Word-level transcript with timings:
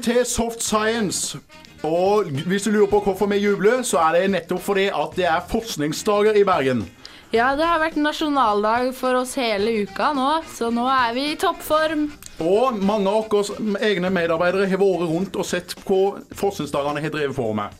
Velkommen 0.00 0.24
til 0.24 0.32
Soft 0.32 0.62
Science. 0.62 1.38
Og 1.84 2.24
hvis 2.48 2.62
du 2.62 2.70
lurer 2.70 2.86
på 2.88 3.00
hvorfor 3.04 3.26
vi 3.28 3.36
jubler, 3.36 3.82
så 3.84 3.98
er 4.00 4.14
det 4.16 4.30
nettopp 4.32 4.62
fordi 4.64 4.86
at 4.88 5.16
det 5.16 5.26
er 5.28 5.42
forskningsdager 5.48 6.38
i 6.40 6.44
Bergen. 6.44 6.86
Ja, 7.34 7.50
det 7.56 7.66
har 7.68 7.82
vært 7.82 7.98
nasjonaldag 8.00 8.94
for 8.96 9.18
oss 9.18 9.34
hele 9.36 9.82
uka 9.82 10.14
nå, 10.16 10.28
så 10.48 10.70
nå 10.72 10.86
er 10.88 11.12
vi 11.12 11.24
i 11.32 11.36
toppform. 11.36 12.06
Og 12.40 12.78
mange 12.80 13.12
av 13.12 13.28
våre 13.28 13.82
egne 13.90 14.08
medarbeidere 14.14 14.70
har 14.70 14.80
vært 14.80 15.04
rundt 15.10 15.36
og 15.36 15.48
sett 15.50 15.76
hva 15.84 16.16
forskningsdagene 16.32 17.04
har 17.04 17.12
drevet 17.18 17.36
på 17.36 17.50
med. 17.60 17.76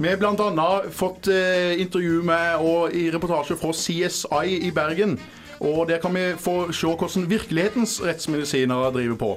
Vi 0.00 0.10
har 0.10 0.18
bl.a. 0.18 0.68
fått 0.90 1.30
eh, 1.30 1.76
intervju 1.78 2.24
med 2.26 2.66
og 2.66 2.90
i 2.96 3.06
reportasje 3.14 3.60
fra 3.60 3.70
CSI 3.70 4.58
i 4.66 4.74
Bergen. 4.74 5.14
Og 5.60 5.86
der 5.92 6.02
kan 6.02 6.16
vi 6.16 6.26
få 6.42 6.72
se 6.74 6.90
hvordan 6.90 7.30
virkelighetens 7.30 8.00
rettsmedisinere 8.02 8.90
driver 8.98 9.22
på. 9.22 9.32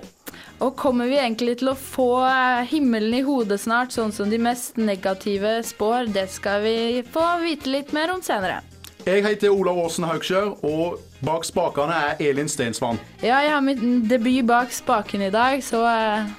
Og 0.61 0.75
kommer 0.77 1.09
vi 1.09 1.17
egentlig 1.17 1.57
til 1.59 1.71
å 1.71 1.77
få 1.77 2.25
eh, 2.27 2.67
himmelen 2.69 3.15
i 3.17 3.23
hodet 3.25 3.59
snart, 3.63 3.95
sånn 3.95 4.13
som 4.15 4.29
de 4.31 4.39
mest 4.41 4.77
negative 4.77 5.57
spår? 5.65 6.11
Det 6.13 6.27
skal 6.31 6.61
vi 6.63 6.77
få 7.13 7.25
vite 7.41 7.71
litt 7.71 7.95
mer 7.95 8.13
om 8.13 8.21
senere. 8.23 8.61
Jeg 9.03 9.25
heter 9.25 9.51
Olav 9.51 9.81
Aasen 9.81 10.05
Haugskjør, 10.07 10.53
og 10.63 11.01
bak 11.25 11.43
spakene 11.43 11.97
er 12.11 12.21
Elin 12.23 12.47
Stensvann. 12.47 13.01
Ja, 13.19 13.41
jeg 13.43 13.51
har 13.51 13.65
min 13.65 14.05
debut 14.07 14.45
bak 14.47 14.71
spaken 14.71 15.25
i 15.25 15.33
dag, 15.33 15.59
så 15.65 15.81
eh, 15.89 16.31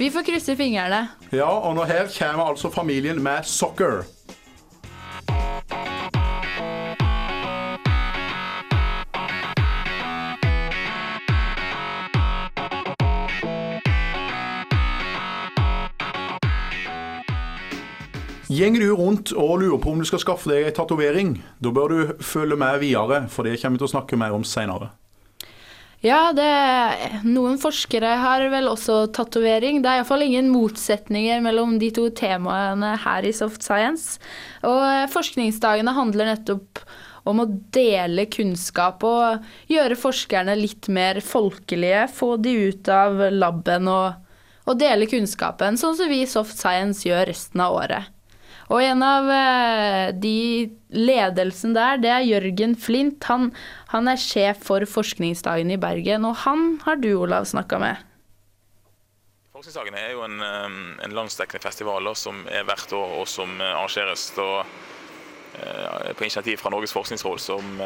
vi 0.00 0.08
får 0.08 0.24
krysse 0.30 0.56
fingrene. 0.56 1.02
Ja, 1.28 1.50
og 1.50 1.74
nå 1.76 1.84
her 1.84 2.08
kommer 2.14 2.54
altså 2.54 2.70
familien 2.72 3.20
med 3.20 3.44
soccer. 3.44 4.06
Gjenger 18.50 18.82
du 18.82 18.94
rundt 18.98 19.30
og 19.38 19.60
lurer 19.62 19.78
på 19.78 19.92
om 19.92 20.00
du 20.02 20.06
skal 20.08 20.18
skaffe 20.24 20.50
deg 20.50 20.64
ei 20.66 20.74
tatovering, 20.74 21.36
da 21.62 21.70
bør 21.70 21.92
du 21.92 22.24
følge 22.26 22.56
med 22.58 22.80
videre, 22.82 23.28
for 23.30 23.46
det 23.46 23.60
kommer 23.60 23.78
vi 23.78 23.84
til 23.84 23.86
å 23.86 23.92
snakke 23.92 24.18
mer 24.18 24.34
om 24.34 24.42
seinere. 24.42 24.88
Ja, 26.02 26.32
det, 26.34 26.48
noen 27.28 27.60
forskere 27.60 28.16
har 28.22 28.42
vel 28.50 28.66
også 28.72 29.04
tatovering. 29.14 29.82
Det 29.84 29.92
er 29.92 30.00
iallfall 30.00 30.24
ingen 30.24 30.50
motsetninger 30.50 31.44
mellom 31.44 31.76
de 31.78 31.92
to 31.94 32.08
temaene 32.16 32.94
her 33.04 33.28
i 33.28 33.34
Soft 33.36 33.62
Science. 33.62 34.18
Og 34.66 34.80
eh, 34.80 35.06
forskningsdagene 35.12 35.94
handler 35.94 36.32
nettopp 36.32 36.82
om 37.30 37.44
å 37.44 37.50
dele 37.70 38.24
kunnskap 38.32 39.04
og 39.06 39.44
gjøre 39.70 39.98
forskerne 40.00 40.56
litt 40.58 40.90
mer 40.90 41.20
folkelige. 41.22 42.06
Få 42.16 42.34
de 42.40 42.56
ut 42.72 42.90
av 42.90 43.28
laben 43.30 43.92
og, 43.92 44.16
og 44.66 44.80
dele 44.80 45.06
kunnskapen, 45.06 45.78
sånn 45.78 46.00
som 46.00 46.10
vi 46.10 46.24
i 46.24 46.32
Soft 46.32 46.58
Science 46.58 47.06
gjør 47.06 47.28
resten 47.30 47.62
av 47.62 47.76
året. 47.78 48.16
Og 48.70 48.84
en 48.86 49.02
av 49.02 49.26
eh, 49.34 50.12
de 50.14 50.70
ledelsen 50.94 51.74
der, 51.74 51.98
det 51.98 52.10
er 52.14 52.26
Jørgen 52.26 52.76
Flint. 52.78 53.24
Han, 53.26 53.48
han 53.90 54.10
er 54.10 54.20
sjef 54.20 54.62
for 54.68 54.86
Forskningsdagen 54.86 55.72
i 55.74 55.78
Bergen, 55.80 56.26
og 56.28 56.38
han 56.44 56.78
har 56.84 57.00
du, 57.02 57.10
Olav, 57.18 57.48
snakka 57.50 57.80
med. 57.82 58.06
Forskningsdagene 59.50 59.98
er 59.98 60.14
jo 60.14 60.22
en, 60.24 60.38
um, 60.38 60.78
en 61.02 61.16
landsdekkende 61.18 61.60
festival 61.64 62.06
som 62.16 62.44
er 62.48 62.62
hvert 62.68 62.94
år, 62.94 63.16
og 63.18 63.26
som 63.28 63.58
uh, 63.58 63.72
arrangeres 63.74 64.30
da, 64.38 64.62
på 65.50 66.24
initiativ 66.24 66.60
fra 66.62 66.70
Norges 66.72 66.94
forskningsråd, 66.94 67.40
som, 67.42 67.80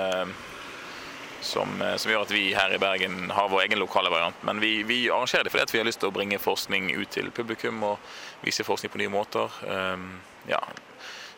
som, 1.45 1.77
uh, 1.83 1.95
som 2.01 2.13
gjør 2.13 2.25
at 2.27 2.35
vi 2.35 2.47
her 2.57 2.75
i 2.75 2.81
Bergen 2.83 3.31
har 3.35 3.53
vår 3.53 3.67
egen 3.67 3.83
lokale 3.83 4.13
variant. 4.13 4.41
Men 4.47 4.63
vi, 4.65 4.79
vi 4.89 5.05
arrangerer 5.11 5.47
det 5.47 5.55
fordi 5.55 5.79
vi 5.79 5.85
har 5.85 5.91
lyst 5.91 6.03
til 6.03 6.13
å 6.13 6.17
bringe 6.17 6.41
forskning 6.43 6.91
ut 6.97 7.13
til 7.15 7.31
publikum 7.35 7.85
og 7.87 8.11
vise 8.45 8.67
forskning 8.67 8.93
på 8.93 9.05
nye 9.05 9.13
måter. 9.13 9.61
Um, 9.69 10.11
ja, 10.51 10.61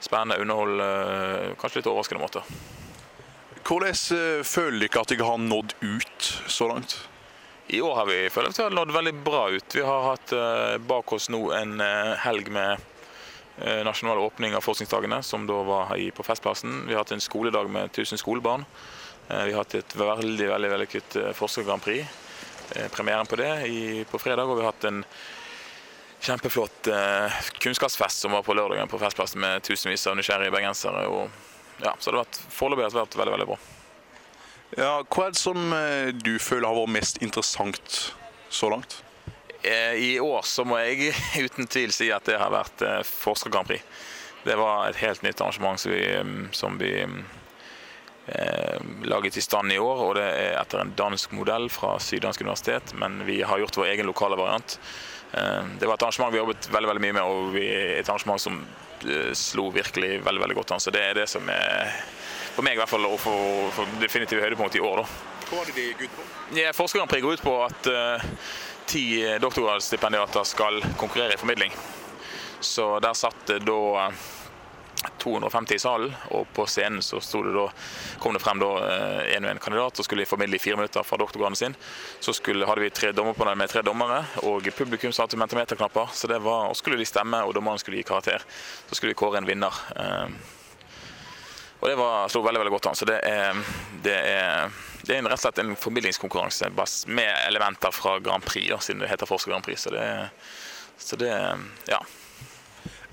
spennende 0.00 0.40
underhold, 0.42 0.80
uh, 0.80 1.52
kanskje 1.60 1.82
litt 1.82 1.92
overraskende 1.92 2.24
måter. 2.24 2.56
Hvordan 3.66 3.90
eh, 4.14 4.44
føler 4.46 4.86
dere 4.86 5.02
at 5.02 5.10
dere 5.10 5.26
har 5.26 5.38
nådd 5.42 5.72
ut 5.82 6.26
så 6.46 6.68
langt? 6.70 7.00
I 7.66 7.80
år 7.82 7.94
har 7.98 8.06
vi 8.06 8.18
følt 8.30 8.52
at 8.52 8.58
vi 8.60 8.62
har 8.62 8.74
nådd 8.76 8.92
veldig 8.94 9.14
bra 9.26 9.48
ut. 9.50 9.74
Vi 9.74 9.82
har 9.82 10.04
hatt 10.12 10.32
eh, 10.32 10.76
bak 10.78 11.12
oss 11.16 11.26
nå 11.34 11.40
en 11.56 11.80
eh, 11.82 12.12
helg 12.22 12.50
med 12.54 12.76
eh, 13.58 13.82
nasjonal 13.82 14.22
åpning 14.22 14.54
av 14.54 14.62
forskningsdagene, 14.62 15.18
som 15.26 15.48
da 15.50 15.56
var 15.66 15.90
i, 15.98 16.12
på 16.14 16.22
Festplassen. 16.22 16.84
Vi 16.86 16.94
har 16.94 17.02
hatt 17.02 17.16
en 17.16 17.24
skoledag 17.24 17.66
med 17.74 17.90
1000 17.90 18.22
skolebarn. 18.22 18.68
Eh, 19.28 19.44
vi 19.44 19.52
har 19.52 19.58
hatt 19.58 19.74
et 19.74 19.96
veldig 19.96 20.48
veldig 20.48 20.70
vellykket 20.70 21.16
eh, 21.16 21.32
Forsker-Grand 21.34 21.82
Prix. 21.82 22.06
Eh, 22.74 22.88
premieren 22.88 23.26
på 23.26 23.36
det 23.36 23.50
på 24.10 24.18
fredag. 24.18 24.44
Og 24.44 24.58
vi 24.58 24.64
har 24.64 24.72
hatt 24.72 24.86
en 24.88 25.02
kjempeflott 26.26 26.88
kunnskapsfest 27.60 28.24
som 28.24 28.32
var 28.32 28.42
på 28.42 28.54
lørdagen 28.56 28.88
på 28.88 28.98
Festplassen 28.98 29.40
med 29.42 29.62
tusenvis 29.62 30.06
av 30.08 30.16
nysgjerrige 30.16 30.54
bergensere. 30.54 31.04
Og, 31.12 31.28
ja, 31.84 31.92
så 31.98 32.10
det 32.10 32.16
har 32.16 32.24
vært, 32.24 32.38
foreløpig 32.50 32.86
har 32.86 32.94
det 32.94 33.02
vært 33.02 33.18
veldig, 33.20 33.34
veldig 33.34 33.48
bra. 33.50 33.58
Ja, 34.76 34.92
hva 35.04 35.26
er 35.26 35.34
det 35.34 35.38
som 35.38 35.74
du 36.24 36.32
føler 36.42 36.66
har 36.66 36.78
vært 36.80 36.94
mest 36.96 37.20
interessant 37.22 37.98
så 38.50 38.72
langt? 38.72 38.96
I 39.66 40.16
år 40.22 40.42
så 40.48 40.64
må 40.66 40.80
jeg 40.82 41.12
uten 41.46 41.68
tvil 41.70 41.94
si 41.94 42.08
at 42.14 42.26
det 42.26 42.40
har 42.40 42.54
vært 42.54 42.82
Forsker 43.06 43.52
Grand 43.52 43.68
Prix. 43.68 43.84
Det 44.48 44.56
var 44.58 44.88
et 44.88 44.98
helt 45.04 45.22
nytt 45.22 45.42
arrangement 45.44 45.78
som 45.78 45.92
vi, 45.92 46.02
mm, 46.16 46.48
som 46.56 46.80
vi 46.80 46.92
mm, 47.04 47.22
laget 49.06 49.36
i 49.36 49.40
stand 49.40 49.72
i 49.72 49.78
år. 49.78 50.00
Og 50.02 50.14
det 50.18 50.24
er 50.26 50.56
etter 50.60 50.82
en 50.82 50.94
dansk 50.98 51.34
modell 51.36 51.68
fra 51.72 51.96
Syddansk 52.02 52.42
universitet, 52.42 52.94
men 52.98 53.20
vi 53.26 53.42
har 53.42 53.60
gjort 53.62 53.78
vår 53.78 53.92
egen 53.94 54.10
lokale 54.10 54.38
variant. 54.38 54.78
Eh, 55.32 55.62
det 55.78 55.86
var 55.86 55.94
et 55.94 56.02
arrangement 56.02 56.32
vi 56.34 56.40
jobbet 56.40 56.68
veldig 56.72 56.90
veldig 56.90 57.04
mye 57.04 57.16
med, 57.18 57.22
og 57.22 57.54
vi, 57.54 57.66
et 58.00 58.08
arrangement 58.08 58.40
som 58.40 58.60
eh, 59.04 59.32
slo 59.36 59.68
virkelig 59.74 60.20
veldig 60.26 60.42
veldig 60.42 60.58
godt 60.60 60.76
an. 60.76 60.82
Så 60.82 60.94
det 60.94 61.02
er 61.02 61.18
det 61.18 61.28
som 61.30 61.48
er 61.52 61.92
for 62.56 62.64
meg 62.64 62.78
i 62.78 62.80
hvert 62.80 62.88
fall 62.88 63.04
og 63.04 63.18
for, 63.20 63.66
for 63.76 63.98
definitivt 64.00 64.44
høydepunkt 64.44 64.78
i 64.78 64.84
år. 64.84 65.02
da. 65.02 65.34
Hva 65.46 65.60
var 65.60 65.68
det 65.68 65.76
de 65.76 65.90
gikk 65.90 66.06
ut 66.06 66.16
på? 66.16 66.30
Ja, 66.58 66.72
Forsker 66.74 67.02
Grand 67.02 67.22
går 67.22 67.36
ut 67.36 67.44
på 67.44 67.58
at 67.66 67.90
eh, 67.90 68.30
ti 68.86 69.04
doktorgradsstipendiater 69.42 70.46
skal 70.48 70.80
konkurrere 70.96 71.36
i 71.36 71.40
formidling. 71.40 71.74
Så 72.64 72.96
der 73.04 73.14
satt 73.14 73.44
det 73.50 73.60
da 73.66 73.80
eh, 74.06 74.24
250 75.22 75.74
i 75.74 75.82
salen, 75.82 76.14
og 76.34 76.48
på 76.56 76.66
scenen 76.70 77.02
så 77.04 77.20
det 77.44 77.54
da, 77.54 77.66
kom 78.22 78.34
det 78.36 78.42
frem 78.42 78.60
da 78.62 78.70
én 79.26 79.38
en 79.38 79.48
og 79.48 79.54
en 79.54 79.62
kandidat 79.62 80.00
og 80.00 80.06
skulle 80.06 80.26
formidle 80.28 80.56
i 80.56 80.62
fire 80.62 80.78
minutter 80.78 81.04
fra 81.06 81.18
doktorgraden 81.20 81.56
sin. 81.56 81.76
Så 82.20 82.34
skulle, 82.36 82.66
hadde 82.66 82.84
vi 82.84 82.90
tre 82.90 83.12
dommerpanel 83.12 83.58
med 83.58 83.70
tre 83.70 83.82
dommere, 83.86 84.24
og 84.42 84.66
publikum 84.76 85.12
satte 85.12 85.38
mentometerknapper. 85.40 86.12
Så 86.12 86.30
det 86.30 86.40
var, 86.44 86.70
og 86.70 86.76
skulle 86.76 86.98
de 86.98 87.08
stemme, 87.08 87.42
og 87.44 87.54
dommerne 87.54 87.80
skulle 87.82 88.00
gi 88.00 88.08
karakter. 88.08 88.44
Så 88.88 88.98
skulle 88.98 89.14
vi 89.14 89.18
kåre 89.18 89.40
en 89.40 89.48
vinner. 89.48 89.82
Eh, 89.96 90.54
og 91.76 91.88
det 91.90 91.96
slo 92.32 92.42
veldig 92.42 92.60
veldig 92.62 92.72
godt 92.72 92.86
an. 92.90 92.98
Så 92.98 93.08
det 93.08 93.18
er, 93.28 93.58
det 94.02 94.14
er, 94.16 94.76
det 95.04 95.14
er 95.14 95.20
en, 95.20 95.28
rett 95.30 95.38
og 95.38 95.44
slett 95.44 95.60
en 95.62 95.74
formidlingskonkurranse 95.78 96.70
med 97.06 97.32
elementer 97.46 97.92
fra 97.94 98.16
Grand 98.24 98.44
Prix, 98.44 98.70
da, 98.72 98.80
siden 98.82 99.04
det 99.04 99.10
heter 99.12 99.28
Forsker 99.28 99.52
Grand 99.52 99.66
Prix. 99.66 99.84
Så 99.84 99.92
det, 99.94 100.06
så 100.98 101.18
det 101.20 101.32
ja. 101.90 102.00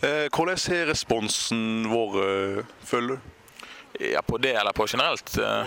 Eh, 0.03 0.27
hvordan 0.33 0.59
har 0.67 0.87
responsen 0.91 1.85
vært, 1.91 2.65
føler 2.89 3.15
du? 3.15 3.31
ja, 4.03 4.21
på 4.25 4.37
det 4.41 4.55
eller 4.57 4.73
på 4.75 4.87
generelt. 4.89 5.37
eh, 5.37 5.65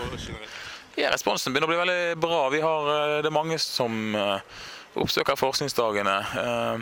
Ja, 0.97 1.11
responsen 1.13 1.53
begynner 1.53 1.67
å 1.69 1.73
bli 1.73 1.79
veldig 1.79 2.19
bra. 2.21 2.49
Vi 2.49 2.59
har, 2.61 2.87
eh, 2.89 3.21
det 3.21 3.29
er 3.29 3.33
mange 3.35 3.57
som 3.61 4.15
eh, 4.15 4.39
oppsøker 4.97 5.37
forskningsdagene. 5.39 6.17
Eh, 6.43 6.79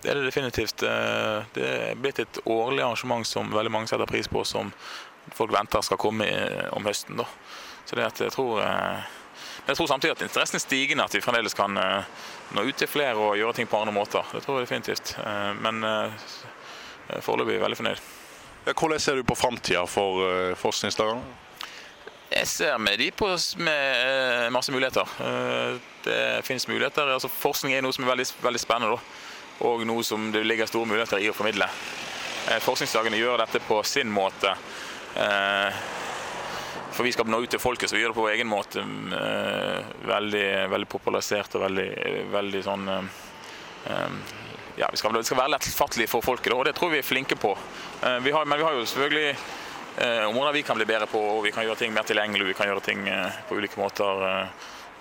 Det 0.00 0.10
er 0.12 0.14
det 0.14 0.28
definitivt. 0.30 0.82
Eh, 0.86 1.42
Det 1.54 1.64
er 1.90 1.94
blitt 1.98 2.18
et 2.20 2.38
årlig 2.46 2.82
arrangement 2.84 3.26
som 3.26 3.50
veldig 3.50 3.70
mange 3.72 3.88
setter 3.88 4.06
pris 4.06 4.28
på, 4.28 4.44
som 4.46 4.72
folk 5.34 5.50
venter 5.52 5.82
skal 5.82 5.96
komme 5.98 6.24
om 6.72 6.84
høsten. 6.84 7.16
Da. 7.16 7.24
Så 7.84 7.96
det 7.96 8.04
at 8.06 8.18
jeg 8.20 8.30
tror 8.30 8.60
eh, 9.38 9.70
jeg 9.70 9.76
tror 9.78 9.90
samtidig 9.90 10.16
at 10.16 10.26
interessen 10.28 10.58
er 10.58 10.64
stigende, 10.64 11.04
at 11.04 11.14
vi 11.14 11.22
fremdeles 11.24 11.56
kan 11.56 11.76
eh, 11.76 12.22
nå 12.56 12.64
ut 12.68 12.78
til 12.80 12.88
flere 12.90 13.16
og 13.16 13.36
gjøre 13.38 13.58
ting 13.58 13.68
på 13.70 13.80
andre 13.80 13.94
måter. 13.96 14.24
Det 14.32 14.44
tror 14.44 14.60
jeg 14.60 14.68
definitivt. 14.68 15.16
Men 15.60 15.80
men 15.80 15.84
er 17.16 17.24
foreløpig 17.24 17.60
veldig 17.60 17.76
fornøyd. 17.76 18.00
Hvordan 18.68 19.00
ser 19.00 19.16
du 19.16 19.24
på 19.24 19.36
framtida 19.38 19.86
for 19.88 20.54
forskningsdagene? 20.60 21.22
Jeg 22.28 22.46
ser 22.46 22.78
med 22.78 22.98
de 23.00 23.08
på 23.10 23.28
med 23.56 23.78
eh, 24.04 24.50
masse 24.52 24.72
muligheter. 24.72 25.08
Eh, 25.20 25.78
Det 26.04 26.44
finnes 26.44 26.68
muligheter. 26.68 27.08
Altså, 27.12 27.28
forskning 27.28 27.74
er 27.74 27.82
noe 27.82 27.92
som 27.92 28.04
er 28.04 28.10
veldig, 28.12 28.26
veldig 28.42 28.60
spennende, 28.60 28.96
da. 28.96 29.64
og 29.66 29.82
noe 29.88 30.04
som 30.04 30.30
det 30.32 30.44
ligger 30.46 30.68
store 30.68 30.88
muligheter 30.88 31.20
i 31.20 31.28
å 31.28 31.34
formidle. 31.36 31.68
Eh, 32.48 32.60
Forskningsdagene 32.64 33.18
gjør 33.18 33.40
dette 33.42 33.60
på 33.64 33.80
sin 33.84 34.12
måte. 34.12 34.54
For 36.92 37.06
vi 37.06 37.12
skal 37.12 37.28
nå 37.30 37.40
ut 37.44 37.52
til 37.52 37.60
folket, 37.62 37.90
så 37.90 37.96
vi 37.96 38.02
gjør 38.02 38.12
det 38.12 38.18
på 38.18 38.24
vår 38.24 38.34
egen 38.34 38.48
måte. 38.50 38.82
eh, 38.82 39.88
Veldig, 40.08 40.46
veldig 40.72 40.88
popularisert 40.90 41.54
og 41.54 41.64
veldig, 41.66 41.88
veldig 42.32 42.62
sånn 42.64 42.88
eh, 42.88 43.08
eh, 43.92 44.16
ja, 44.78 44.88
vi 44.90 45.00
skal, 45.00 45.14
det 45.14 45.26
skal 45.26 45.40
være 45.42 45.54
lettfattelig 45.56 46.08
for 46.10 46.24
folket, 46.24 46.54
og 46.54 46.64
det 46.66 46.74
tror 46.78 46.92
vi 46.92 47.00
er 47.00 47.06
flinke 47.06 47.34
på. 47.34 47.50
Vi 48.22 48.30
har, 48.30 48.44
men 48.46 48.60
vi 48.60 48.64
har 48.64 48.76
jo 48.76 48.84
selvfølgelig 48.86 49.32
områder 50.28 50.54
vi 50.54 50.62
kan 50.62 50.78
bli 50.78 50.86
bedre 50.86 51.08
på, 51.10 51.18
og 51.18 51.42
vi 51.42 51.50
kan 51.50 51.66
gjøre 51.66 51.80
ting 51.80 51.90
mer 51.90 52.06
tilgjengelig. 52.06 52.46
Vi 52.46 52.54
kan 52.54 52.70
gjøre 52.70 52.84
ting 52.86 53.02
på 53.48 53.58
ulike 53.58 53.80
måter 53.80 54.22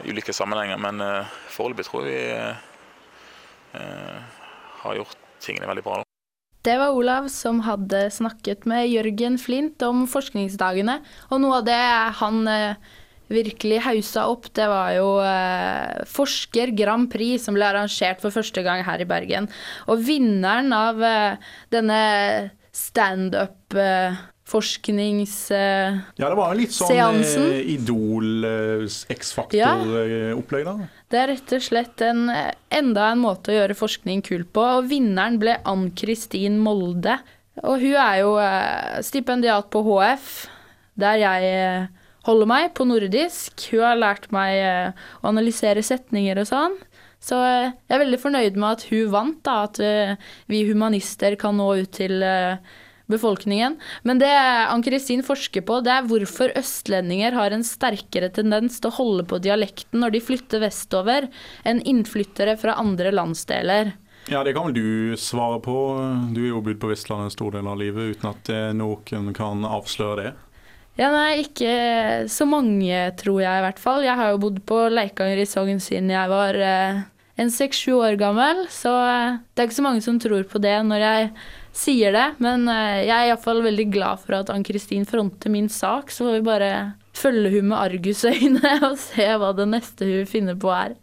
i 0.02 0.10
ulike 0.10 0.34
sammenhenger. 0.34 0.82
Men 0.82 1.06
foreløpig 1.54 1.86
tror 1.86 2.10
jeg 2.10 2.58
vi 3.78 3.86
har 4.82 4.98
gjort 5.04 5.26
tingene 5.46 5.70
veldig 5.70 5.86
bra. 5.86 6.07
Det 6.68 6.76
var 6.76 6.98
Olav 7.00 7.30
som 7.32 7.62
hadde 7.64 8.10
snakket 8.12 8.66
med 8.68 8.90
Jørgen 8.92 9.38
Flint 9.40 9.84
om 9.88 10.04
forskningsdagene. 10.12 10.98
Og 11.32 11.40
noe 11.40 11.62
av 11.62 11.68
det 11.70 11.84
han 12.20 12.42
eh, 12.52 12.90
virkelig 13.32 13.80
hausa 13.86 14.26
opp, 14.28 14.50
det 14.52 14.66
var 14.68 14.92
jo 14.98 15.08
eh, 15.24 16.04
Forsker 16.12 16.74
Grand 16.76 17.08
Prix, 17.12 17.46
som 17.46 17.56
ble 17.56 17.70
arrangert 17.70 18.20
for 18.24 18.36
første 18.36 18.64
gang 18.68 18.84
her 18.88 19.00
i 19.00 19.08
Bergen. 19.08 19.48
Og 19.88 20.04
vinneren 20.10 20.76
av 20.76 21.00
eh, 21.08 21.54
denne 21.72 22.02
standup 22.76 23.78
eh, 23.80 24.20
forsknings... 24.48 25.36
Uh, 25.52 26.00
Ja, 26.20 26.30
det 26.32 26.38
var 26.40 26.56
litt 26.58 26.74
sånn 26.76 26.92
Seansen. 26.94 27.48
eh, 27.52 27.74
Idol, 27.76 28.30
eh, 28.48 28.86
Ja. 28.88 29.18
X-faktor-opplegg, 29.18 30.66
da. 30.66 30.88
Det 31.12 31.20
er 31.22 31.28
rett 31.34 31.54
og 31.58 31.66
slett 31.66 32.02
en, 32.08 32.26
enda 32.72 33.12
en 33.12 33.22
måte 33.24 33.52
å 33.52 33.58
gjøre 33.58 33.78
forskning 33.78 34.24
kul 34.26 34.46
på. 34.46 34.64
Og 34.80 34.90
vinneren 34.92 35.38
ble 35.42 35.58
Ann-Kristin 35.68 36.58
Molde. 36.64 37.20
Og 37.64 37.82
hun 37.82 37.96
er 37.98 38.20
jo 38.22 38.36
uh, 38.38 38.98
stipendiat 39.06 39.70
på 39.74 39.82
HF, 39.88 40.28
der 41.00 41.22
jeg 41.24 41.54
uh, 41.58 41.88
holder 42.28 42.50
meg, 42.50 42.74
på 42.78 42.86
nordisk. 42.88 43.70
Hun 43.72 43.86
har 43.86 43.98
lært 44.00 44.28
meg 44.36 44.58
eh, 44.60 45.06
å 45.22 45.30
analysere 45.32 45.84
setninger 45.86 46.42
og 46.42 46.50
sånn. 46.50 46.76
Så 47.24 47.40
eh, 47.40 47.70
jeg 47.88 47.96
er 47.96 48.02
veldig 48.04 48.20
fornøyd 48.20 48.60
med 48.60 48.76
at 48.76 48.84
hun 48.92 49.14
vant, 49.14 49.40
da. 49.48 49.62
At 49.70 49.80
eh, 49.80 50.18
vi 50.52 50.66
humanister 50.68 51.38
kan 51.40 51.56
nå 51.58 51.70
ut 51.80 51.94
til 51.96 52.20
eh, 52.22 52.60
befolkningen. 53.12 53.78
Men 54.08 54.22
det 54.22 54.32
Ann-Kristin 54.32 55.24
forsker 55.26 55.66
på, 55.68 55.80
det 55.86 55.94
er 55.94 56.08
hvorfor 56.10 56.54
østlendinger 56.60 57.36
har 57.38 57.56
en 57.56 57.66
sterkere 57.66 58.30
tendens 58.34 58.82
til 58.82 58.92
å 58.92 58.98
holde 59.00 59.28
på 59.28 59.40
dialekten 59.44 60.04
når 60.04 60.18
de 60.18 60.26
flytter 60.30 60.64
vestover, 60.64 61.30
enn 61.68 61.84
innflyttere 61.88 62.58
fra 62.60 62.78
andre 62.82 63.14
landsdeler. 63.16 63.96
Ja, 64.28 64.42
det 64.44 64.58
kan 64.58 64.68
vel 64.68 64.76
du 64.76 65.18
svare 65.20 65.62
på. 65.64 65.76
Du 66.36 66.42
er 66.44 66.52
jo 66.52 66.64
bodd 66.64 66.82
på 66.82 66.92
Vestlandet 66.92 67.30
en 67.30 67.38
stor 67.38 67.54
del 67.56 67.70
av 67.72 67.80
livet 67.80 68.18
uten 68.18 68.28
at 68.34 68.52
eh, 68.52 68.74
noen 68.76 69.32
kan 69.36 69.64
avsløre 69.64 70.20
det. 70.20 70.34
Ja, 70.98 71.12
nei, 71.14 71.44
ikke 71.46 72.26
så 72.32 72.48
mange, 72.50 73.04
tror 73.22 73.38
jeg 73.44 73.60
i 73.60 73.64
hvert 73.68 73.80
fall. 73.80 74.02
Jeg 74.04 74.18
har 74.18 74.34
jo 74.34 74.42
bodd 74.42 74.58
på 74.68 74.82
Leikanger 74.90 75.44
i 75.44 75.46
Sogn 75.48 75.80
siden 75.84 76.10
jeg 76.12 76.32
var 76.32 76.58
eh, 76.58 77.06
en 77.38 77.54
seks-sju 77.54 77.94
år 78.00 78.18
gammel, 78.20 78.66
så 78.74 78.92
eh, 79.06 79.38
det 79.54 79.62
er 79.62 79.70
ikke 79.70 79.78
så 79.78 79.86
mange 79.86 80.04
som 80.04 80.18
tror 80.22 80.44
på 80.50 80.62
det 80.64 80.76
når 80.90 81.06
jeg 81.06 81.30
sier 81.78 82.16
det. 82.16 82.28
Men 82.44 82.68
eh, 82.72 83.04
jeg 83.06 83.14
er 83.16 83.32
iallfall 83.32 83.62
veldig 83.66 83.88
glad 83.94 84.24
for 84.24 84.40
at 84.40 84.52
Ann-Kristin 84.54 85.06
fronter 85.10 85.54
min 85.54 85.70
sak, 85.72 86.12
så 86.14 86.28
får 86.28 86.40
vi 86.40 86.48
bare 86.48 86.72
følge 87.18 87.54
hun 87.58 87.72
med 87.72 87.80
argusøyne 87.80 88.74
og 88.90 88.98
se 89.02 89.28
hva 89.38 89.54
det 89.58 89.70
neste 89.72 90.10
hun 90.10 90.30
finner 90.30 90.58
på 90.60 90.74
er. 90.74 90.98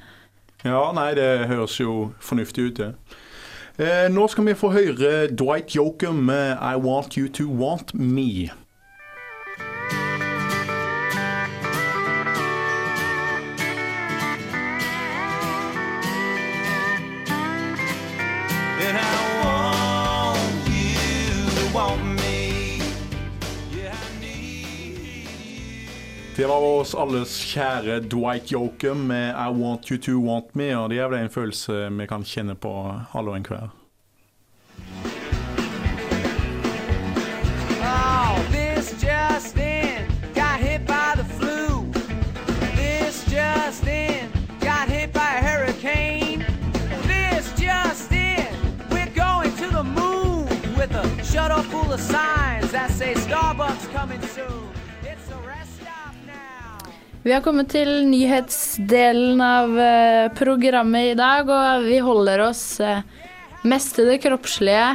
Ja, 0.64 0.88
nei, 0.96 1.10
det 1.18 1.46
høres 1.50 1.76
jo 1.80 2.14
fornuftig 2.24 2.70
ut, 2.70 2.80
det. 2.80 3.20
Eh, 3.74 4.06
nå 4.12 4.28
skal 4.30 4.46
vi 4.46 4.54
få 4.56 4.70
høre 4.70 5.26
Dwight 5.34 5.74
Yoakam 5.74 6.22
med 6.30 6.54
'I 6.56 6.76
Want 6.80 7.18
You 7.18 7.28
To 7.38 7.48
Want 7.50 7.94
Me'. 7.94 8.63
Vår 26.84 27.00
alles 27.00 27.54
kjære 27.54 28.00
Dwight 28.00 28.52
'I 29.32 29.52
Want 29.52 29.88
You 29.90 29.98
To 29.98 30.18
Want 30.20 30.44
Me'. 30.54 30.76
Og 30.76 30.90
det 30.90 30.98
er 30.98 31.08
vel 31.08 31.18
en 31.18 31.30
følelse 31.30 31.88
vi 31.90 32.06
kan 32.06 32.24
kjenne 32.24 32.54
på 32.54 32.92
alle 33.14 33.30
og 33.30 33.36
enhver. 33.36 33.68
This 38.50 39.02
just 39.02 39.56
in. 39.56 40.06
Got 40.34 40.60
hit 40.60 40.86
by 40.86 41.14
the. 41.16 41.24
We're 48.90 49.14
going 49.14 49.56
to 49.56 49.66
the 49.70 49.82
moon 49.82 50.46
with 50.76 50.94
a 50.94 51.24
shuttle 51.24 51.62
full 51.62 51.92
of 51.92 52.00
signs 52.00 52.70
that 52.72 52.90
say 52.90 53.14
Starbucks 53.14 53.90
coming 53.92 54.20
soon. 54.22 54.43
Vi 57.24 57.32
har 57.32 57.40
kommet 57.40 57.70
til 57.72 57.88
nyhetsdelen 58.04 59.38
av 59.40 59.78
eh, 59.80 60.26
programmet 60.36 61.14
i 61.14 61.16
dag, 61.16 61.48
og 61.48 61.86
vi 61.86 61.96
holder 62.04 62.42
oss 62.50 62.64
eh, 62.84 62.98
mest 63.64 63.94
til 63.96 64.10
det 64.10 64.18
kroppslige. 64.20 64.90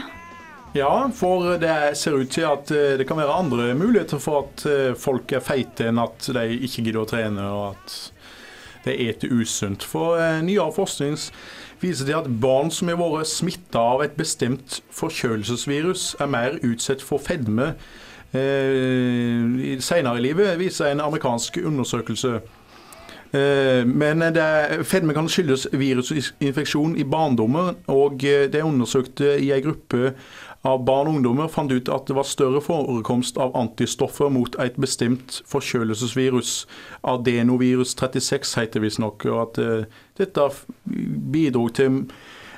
Ja, 0.78 0.92
for 1.18 1.56
det 1.58 1.98
ser 1.98 2.20
ut 2.22 2.30
til 2.30 2.46
at 2.46 2.70
eh, 2.70 3.00
det 3.02 3.08
kan 3.10 3.18
være 3.18 3.34
andre 3.34 3.72
muligheter 3.74 4.22
for 4.22 4.44
at 4.44 4.62
folk 5.02 5.34
er 5.34 5.42
feite 5.42 5.88
enn 5.90 5.98
at 6.04 6.30
de 6.38 6.44
ikke 6.68 6.84
gidder 6.86 7.02
å 7.02 7.08
trene 7.10 7.48
og 7.50 7.64
at 7.72 7.96
de 8.86 8.94
eter 9.08 9.34
usunt. 9.34 9.82
For 9.82 10.22
nyere 10.46 10.70
forskning 10.76 11.18
viser 11.82 12.12
til 12.12 12.20
at 12.20 12.30
barn 12.46 12.70
som 12.70 12.94
har 12.94 13.02
vært 13.02 13.32
smitta 13.32 13.82
av 13.96 14.06
et 14.06 14.14
bestemt 14.22 14.84
forkjølelsesvirus, 14.94 16.12
er 16.22 16.30
mer 16.30 16.62
utsatt 16.62 17.02
for 17.02 17.26
fedme 17.26 17.72
senere 18.32 20.20
i 20.20 20.22
livet, 20.22 20.60
viser 20.60 20.92
en 20.92 21.02
amerikansk 21.02 21.58
undersøkelse. 21.66 22.40
Eh, 23.32 23.86
Men 23.86 24.20
det, 24.20 24.86
fedme 24.86 25.14
kan 25.14 25.30
skyldes 25.30 25.68
virusinfeksjon 25.72 26.98
i 26.98 27.04
barndommen, 27.06 27.76
og 27.88 28.22
de 28.22 28.48
det 28.50 28.64
undersøkte 28.66 29.38
i 29.38 29.52
en 29.54 29.62
gruppe 29.64 30.14
av 30.68 30.82
barn 30.84 31.08
og 31.08 31.20
ungdommer 31.20 31.48
fant 31.48 31.72
ut 31.72 31.90
at 31.94 32.10
det 32.10 32.16
var 32.18 32.28
større 32.28 32.60
forekomst 32.62 33.38
av 33.40 33.54
antistoffer 33.56 34.32
mot 34.34 34.58
et 34.60 34.76
bestemt 34.82 35.42
forkjølelsesvirus. 35.48 36.66
Adenovirus 37.08 37.96
36 37.96 38.58
heter 38.60 38.80
det 38.80 38.84
visstnok. 38.90 39.26
Og 39.30 39.40
at 39.46 39.62
eh, 39.64 40.02
dette 40.20 40.50
bidro 41.32 41.70
til 41.70 42.02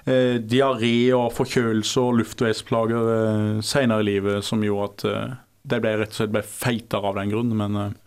eh, 0.07 0.39
diaré 0.39 1.11
og 1.13 1.29
forkjølelse 1.37 2.01
og 2.01 2.23
luftveisplager 2.23 3.13
eh, 3.19 3.61
senere 3.61 4.01
i 4.01 4.09
livet, 4.15 4.43
som 4.47 4.65
gjorde 4.65 4.89
at 4.89 5.09
eh, 5.11 5.39
de 5.63 5.79
ble 5.81 5.95
rett 6.01 6.13
og 6.13 6.19
slett 6.21 6.33
ble 6.33 6.43
feitere 6.45 7.09
av 7.11 7.17
den 7.19 7.31
grunn. 7.33 7.55
Men 7.57 7.79
eh, 7.79 7.97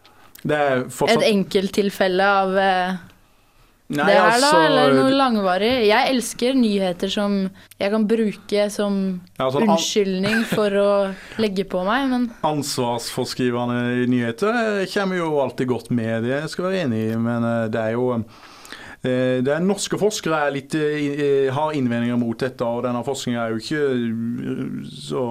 det 0.45 0.61
er 0.61 0.79
Et 0.85 0.95
fortsatt 0.95 1.27
enkelttilfelle 1.27 2.31
av 2.43 2.57
eh, 2.61 3.03
Nei, 3.95 4.07
det 4.09 4.15
her, 4.17 4.39
da? 4.41 4.49
altså, 4.49 4.61
Eller 4.65 4.95
noe 4.97 5.13
langvarig? 5.13 5.73
Jeg 5.85 6.13
elsker 6.15 6.57
nyheter 6.57 7.11
som 7.13 7.35
jeg 7.77 7.93
kan 7.93 8.07
bruke 8.09 8.65
som 8.73 8.97
ja, 9.37 9.51
sånn 9.53 9.69
unnskyldning 9.69 10.41
for 10.49 10.79
å 10.81 10.89
legge 11.43 11.67
på 11.69 11.83
meg, 11.85 12.07
men 12.09 12.25
Ansvarsforskrivende 12.49 14.09
nyheter 14.11 14.81
eh, 14.81 14.89
kommer 14.95 15.21
jo 15.21 15.31
alltid 15.45 15.71
godt 15.71 15.93
med, 15.93 16.25
det 16.25 16.43
skal 16.53 16.71
jeg 16.71 16.73
være 16.73 16.89
enig 16.89 17.05
i. 17.11 17.23
Men 17.29 17.49
det 17.73 17.85
er 17.85 17.97
jo 17.99 18.09
det 19.05 19.53
er 19.53 19.61
Norske 19.65 19.99
forskere 20.01 20.39
er 20.47 20.55
litt, 20.55 20.75
eh, 20.79 21.53
har 21.53 21.77
innvendinger 21.77 22.17
mot 22.21 22.41
dette, 22.41 22.65
og 22.65 22.87
denne 22.87 23.05
forskningen 23.05 23.41
er 23.41 23.53
jo 23.53 23.61
ikke 23.61 23.83
eh, 23.93 24.91
så 25.05 25.25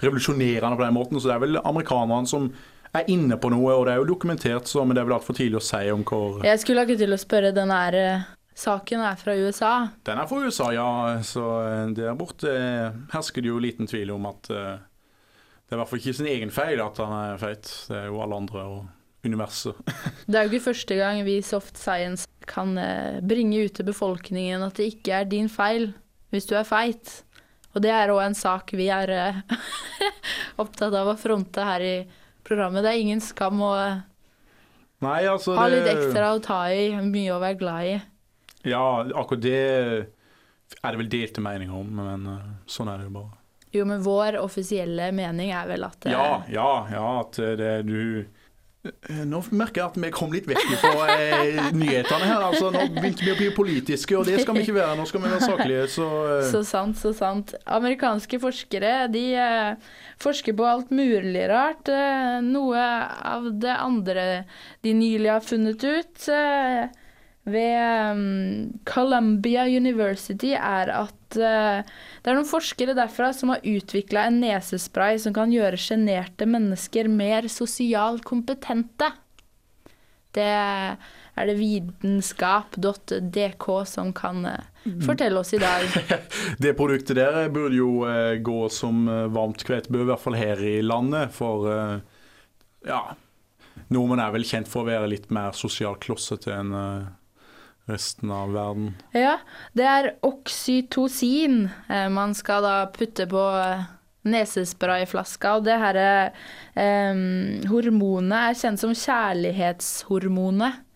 revolusjonerende 0.00 0.78
på 0.78 0.86
den 0.86 0.96
måten. 0.96 1.20
Så 1.20 1.28
det 1.28 1.36
er 1.36 1.44
vel 1.44 1.60
amerikanerne 1.60 2.30
som 2.30 2.50
er 2.96 3.06
inne 3.12 3.36
på 3.38 3.52
noe, 3.52 3.76
og 3.76 3.86
det 3.86 3.94
er 3.94 4.02
jo 4.02 4.10
dokumentert, 4.10 4.68
så, 4.68 4.82
men 4.84 4.96
det 4.96 5.02
er 5.02 5.10
vel 5.10 5.18
altfor 5.20 5.36
tidlig 5.38 5.60
å 5.60 5.64
si 5.64 5.84
om 5.92 6.02
hvor 6.06 6.40
jeg 6.46 6.62
skulle 6.62 6.86
ikke 6.86 6.98
til 6.98 7.14
å 7.14 7.20
spørre 7.20 7.52
den 7.54 7.70
her 7.70 7.98
eh, 7.98 8.28
saken 8.60 9.04
er 9.06 9.18
fra 9.20 9.34
USA. 9.38 9.74
Den 10.06 10.20
er 10.20 10.28
fra 10.30 10.40
USA, 10.44 10.70
ja. 10.74 10.88
Så 11.26 11.44
eh, 11.64 11.82
der 11.96 12.16
borte 12.18 12.54
eh, 12.54 13.02
hersker 13.14 13.44
det 13.44 13.52
jo 13.52 13.60
liten 13.62 13.90
tvil 13.90 14.14
om 14.16 14.30
at 14.30 14.50
eh, 14.52 14.78
det 14.80 15.76
er 15.76 15.78
i 15.78 15.82
hvert 15.82 15.92
fall 15.92 16.02
ikke 16.02 16.16
sin 16.18 16.30
egen 16.30 16.50
feil 16.50 16.82
at 16.82 16.98
han 16.98 17.14
er 17.14 17.42
feit. 17.42 17.68
Det 17.88 18.00
er 18.00 18.08
jo 18.10 18.22
alle 18.24 18.40
andre 18.42 18.64
og 18.66 18.80
universet. 19.26 19.76
Det 20.30 20.36
er 20.38 20.46
jo 20.46 20.52
ikke 20.54 20.68
første 20.70 20.96
gang 20.98 21.22
vi 21.26 21.38
i 21.40 21.44
Soft 21.44 21.76
Science 21.80 22.26
kan 22.50 22.76
eh, 22.80 23.18
bringe 23.22 23.64
ut 23.66 23.74
til 23.76 23.86
befolkningen 23.90 24.62
at 24.66 24.78
det 24.80 24.88
ikke 24.94 25.20
er 25.20 25.28
din 25.30 25.48
feil 25.52 25.90
hvis 26.32 26.46
du 26.48 26.54
er 26.58 26.64
feit. 26.68 27.20
Og 27.74 27.82
det 27.84 27.90
er 27.94 28.10
òg 28.10 28.22
en 28.24 28.34
sak 28.38 28.72
vi 28.78 28.88
er 28.90 29.10
eh, 29.14 29.40
opptatt 30.62 30.94
av 30.96 31.12
å 31.12 31.18
fronte 31.20 31.64
her 31.66 31.84
i 31.84 31.96
programmet. 32.46 32.82
Det 32.86 32.92
er 32.94 33.02
ingen 33.04 33.20
skam 33.22 33.60
å 33.62 33.74
eh, 33.78 33.98
Nei, 35.04 35.20
altså 35.30 35.54
ha 35.56 35.68
det- 35.70 35.78
litt 35.80 35.92
ekstra 35.94 36.32
å 36.36 36.40
ta 36.44 36.62
i, 36.76 36.90
mye 37.00 37.32
å 37.32 37.40
være 37.40 37.58
glad 37.60 37.86
i. 37.88 37.98
Ja, 38.68 38.82
akkurat 39.16 39.40
det 39.40 39.60
er 40.84 40.92
det 40.92 40.98
vel 41.00 41.08
delte 41.10 41.40
meninger 41.40 41.72
om, 41.78 41.88
men 41.96 42.26
sånn 42.68 42.90
er 42.92 43.00
det 43.00 43.06
jo 43.08 43.14
bare. 43.14 43.38
Jo, 43.72 43.86
men 43.88 44.02
vår 44.04 44.36
offisielle 44.42 45.06
mening 45.14 45.52
er 45.54 45.68
vel 45.70 45.86
at 45.86 46.04
Ja, 46.10 46.42
ja, 46.52 46.66
ja, 46.92 47.04
at 47.22 47.38
det 47.38 47.70
du 47.88 48.26
Nå 49.28 49.42
merker 49.52 49.82
jeg 49.82 49.90
at 49.90 49.96
vi 50.00 50.08
kom 50.14 50.30
litt 50.32 50.46
vekk 50.48 50.62
fra 50.80 51.04
eh, 51.12 51.58
nyhetene 51.76 52.24
her. 52.30 52.44
altså 52.46 52.70
Nå 52.72 52.86
begynte 52.94 53.26
vi 53.26 53.32
å 53.34 53.36
bli 53.36 53.48
politiske, 53.52 54.16
og 54.16 54.24
det 54.24 54.38
skal 54.40 54.56
vi 54.56 54.62
ikke 54.64 54.76
være. 54.78 54.94
Nå 54.96 55.04
skal 55.10 55.20
vi 55.20 55.32
være 55.34 55.44
saklige. 55.44 55.82
Så, 55.92 56.06
eh, 56.38 56.46
Så 56.48 56.62
sant, 56.64 56.96
så 56.96 57.12
sant. 57.16 57.52
Amerikanske 57.68 58.40
forskere 58.40 58.94
de 59.12 59.26
eh, 59.36 59.90
forsker 60.24 60.56
på 60.56 60.64
alt 60.64 60.94
mulig 60.96 61.44
rart. 61.52 61.92
Eh, 61.92 62.40
noe 62.46 62.86
av 63.34 63.50
det 63.60 63.76
andre 63.76 64.26
de 64.80 64.96
nylig 64.96 65.28
har 65.34 65.44
funnet 65.44 65.84
ut 65.84 66.28
eh, 66.32 66.88
ved 67.48 68.12
um, 68.12 68.68
Columbia 68.84 69.64
University, 69.64 70.52
er 70.54 70.88
at 70.92 71.36
uh, 71.40 71.80
det 71.80 72.28
er 72.28 72.34
noen 72.36 72.48
forskere 72.48 72.94
derfra 72.98 73.32
som 73.36 73.48
har 73.54 73.60
utvikla 73.64 74.26
en 74.28 74.40
nesespray 74.42 75.18
som 75.22 75.32
kan 75.36 75.52
gjøre 75.54 75.78
sjenerte 75.80 76.44
mennesker 76.48 77.08
mer 77.08 77.48
sosialt 77.52 78.24
kompetente. 78.28 79.08
Det 80.36 80.52
er 81.40 81.46
det 81.48 81.56
vitenskap.dk 81.58 83.66
som 83.88 84.12
kan 84.14 84.44
eh, 84.46 84.64
fortelle 85.02 85.40
oss 85.40 85.54
i 85.56 85.58
dag. 85.58 85.82
det 86.62 86.78
produktet 86.78 87.16
der 87.18 87.48
burde 87.50 87.76
jo 87.80 88.04
uh, 88.04 88.36
gå 88.38 88.68
som 88.70 89.08
eh, 89.08 89.26
varmt 89.32 89.64
hvetebø, 89.66 90.02
i 90.04 90.06
hvert 90.12 90.22
fall 90.22 90.36
her 90.38 90.62
i 90.62 90.82
landet. 90.86 91.32
For 91.34 91.66
uh, 91.66 91.98
ja 92.86 93.16
Nordmenn 93.90 94.22
er 94.22 94.34
vel 94.34 94.46
kjent 94.46 94.68
for 94.70 94.84
å 94.84 94.90
være 94.90 95.08
litt 95.10 95.30
mer 95.34 95.56
sosialt 95.56 96.02
klossete 96.04 96.52
enn 96.54 96.74
eh, 96.76 97.08
resten 97.90 98.32
av 98.34 98.52
verden. 98.54 98.92
Ja, 99.16 99.38
det 99.76 99.86
er 99.90 100.12
oksytocin 100.26 101.64
eh, 101.88 102.08
man 102.12 102.36
skal 102.38 102.64
da 102.66 102.76
putte 102.94 103.26
på 103.30 103.46
eh, 103.60 103.88
nesesprayflaska. 104.30 105.56
Og 105.58 105.66
det 105.68 105.78
her 105.80 106.00
eh, 106.04 107.24
hormonet 107.70 108.38
er 108.40 108.60
kjent 108.62 108.82
som 108.82 108.94
kjærlighetshormonet. 108.94 110.86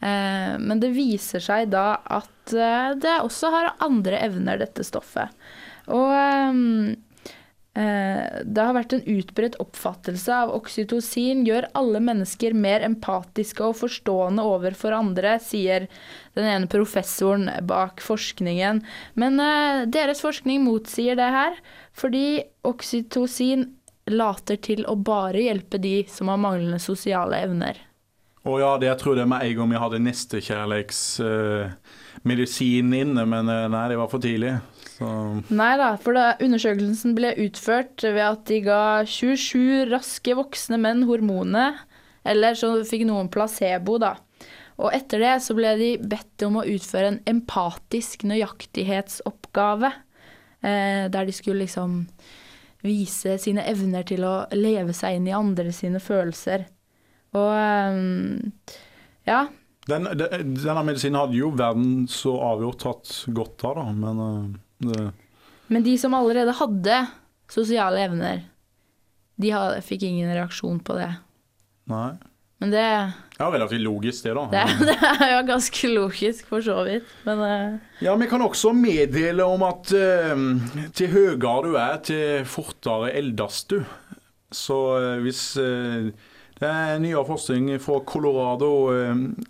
Eh, 0.00 0.52
men 0.60 0.80
det 0.82 0.92
viser 0.96 1.42
seg 1.42 1.72
da 1.72 1.96
at 2.04 2.52
eh, 2.52 2.92
det 3.00 3.16
også 3.22 3.52
har 3.54 3.74
andre 3.84 4.20
evner, 4.26 4.60
dette 4.60 4.84
stoffet. 4.84 5.32
Og 5.88 6.12
eh, 6.12 6.94
det 7.76 8.62
har 8.62 8.76
vært 8.76 8.94
en 8.96 9.08
utbredt 9.16 9.58
oppfattelse 9.60 10.32
av 10.32 10.52
oksytocin 10.56 11.44
gjør 11.48 11.68
alle 11.76 12.00
mennesker 12.04 12.56
mer 12.56 12.84
empatiske 12.86 13.64
og 13.64 13.76
forstående 13.82 14.44
overfor 14.44 14.96
andre, 14.96 15.36
sier 15.44 15.88
den 16.36 16.46
ene 16.50 16.68
professoren 16.70 17.48
bak 17.66 18.02
forskningen. 18.04 18.82
Men 19.18 19.40
eh, 19.42 19.86
deres 19.90 20.22
forskning 20.24 20.64
motsier 20.66 21.18
det 21.18 21.30
her, 21.32 21.58
fordi 21.96 22.44
oksytocin 22.66 23.70
later 24.06 24.56
til 24.62 24.84
å 24.86 24.94
bare 24.96 25.42
hjelpe 25.48 25.78
de 25.82 26.04
som 26.10 26.28
har 26.30 26.38
manglende 26.40 26.78
sosiale 26.82 27.36
evner. 27.42 27.76
Å 28.46 28.60
ja, 28.60 28.76
det 28.78 28.86
jeg 28.86 28.98
det 29.18 29.24
er 29.24 29.32
med 29.32 29.42
en 29.42 29.56
gang 29.58 29.70
vi 29.72 29.82
hadde 29.82 30.04
nestekjærleiksmedisin 30.04 32.92
inne, 32.94 33.22
men 33.26 33.44
uh, 33.50 33.66
nei, 33.72 33.88
det 33.90 33.98
var 33.98 34.08
for 34.12 34.20
tidlig. 34.22 34.52
Så 34.96 35.06
Nei 35.50 35.74
da, 35.80 35.96
for 36.00 36.12
da 36.16 36.24
undersøkelsen 36.38 37.14
ble 37.18 37.30
utført 37.42 38.02
ved 38.06 38.22
at 38.22 38.46
de 38.46 38.60
ga 38.68 39.02
27 39.02 39.90
raske 39.90 40.34
voksne 40.38 40.78
menn 40.78 41.02
hormonet, 41.10 41.74
eller 42.26 42.54
så 42.58 42.84
fikk 42.86 43.04
noen 43.10 43.28
placebo, 43.34 43.98
da. 44.02 44.14
Og 44.76 44.92
etter 44.92 45.22
det 45.24 45.34
så 45.44 45.56
ble 45.56 45.72
de 45.80 45.90
bedt 46.00 46.44
om 46.44 46.58
å 46.60 46.66
utføre 46.68 47.14
en 47.14 47.20
empatisk 47.30 48.26
nøyaktighetsoppgave, 48.28 49.92
eh, 50.60 51.06
der 51.12 51.28
de 51.28 51.34
skulle 51.36 51.64
liksom 51.64 52.02
vise 52.86 53.38
sine 53.42 53.64
evner 53.66 54.04
til 54.06 54.26
å 54.28 54.34
leve 54.54 54.92
seg 54.94 55.16
inn 55.16 55.30
i 55.30 55.36
andre 55.36 55.72
sine 55.74 56.02
følelser. 56.02 56.66
Og 57.36 57.52
eh, 57.56 58.74
ja, 59.26 59.46
den, 59.86 60.08
den, 60.18 60.54
denne 60.58 60.82
medisinen 60.82 61.20
hadde 61.20 61.38
jo 61.38 61.52
verden 61.54 62.06
så 62.10 62.34
avgjort 62.42 62.80
tatt 62.82 63.12
godt 63.34 63.64
av, 63.68 63.78
da, 63.78 63.84
men 63.94 64.22
eh, 64.24 64.46
det, 64.88 65.04
Men 65.70 65.84
de 65.86 65.94
som 65.98 66.14
allerede 66.14 66.54
hadde 66.58 66.98
sosiale 67.50 68.02
evner, 68.08 68.42
de 69.38 69.52
fikk 69.86 70.08
ingen 70.08 70.32
reaksjon 70.34 70.80
på 70.82 70.96
det. 70.98 71.12
Nei. 71.90 72.16
Men 72.62 72.72
det, 72.72 72.84
Ja, 73.36 73.50
relativt 73.52 73.82
logisk, 73.84 74.24
det, 74.24 74.32
da. 74.34 74.46
det, 74.48 74.62
det 74.88 74.96
er 75.20 75.34
jo 75.34 75.42
ganske 75.50 75.90
logisk, 75.92 76.46
for 76.48 76.64
så 76.64 76.78
vidt. 76.86 77.10
Men 77.26 77.42
uh... 77.44 77.74
Ja, 78.00 78.14
Vi 78.16 78.28
kan 78.30 78.42
også 78.42 78.72
meddele 78.72 79.44
om 79.44 79.64
at 79.66 79.92
uh, 79.92 80.88
til 80.96 81.12
høyere 81.12 81.58
du 81.66 81.76
er, 81.76 82.00
til 82.00 82.48
fortere 82.48 83.12
eldes 83.18 83.64
du. 83.68 83.82
Så 84.52 84.80
uh, 84.96 85.20
hvis 85.20 85.58
Det 86.56 86.64
er 86.64 86.98
nyere 86.98 87.26
forskning 87.28 87.74
fra 87.84 87.98
Colorado 88.08 88.88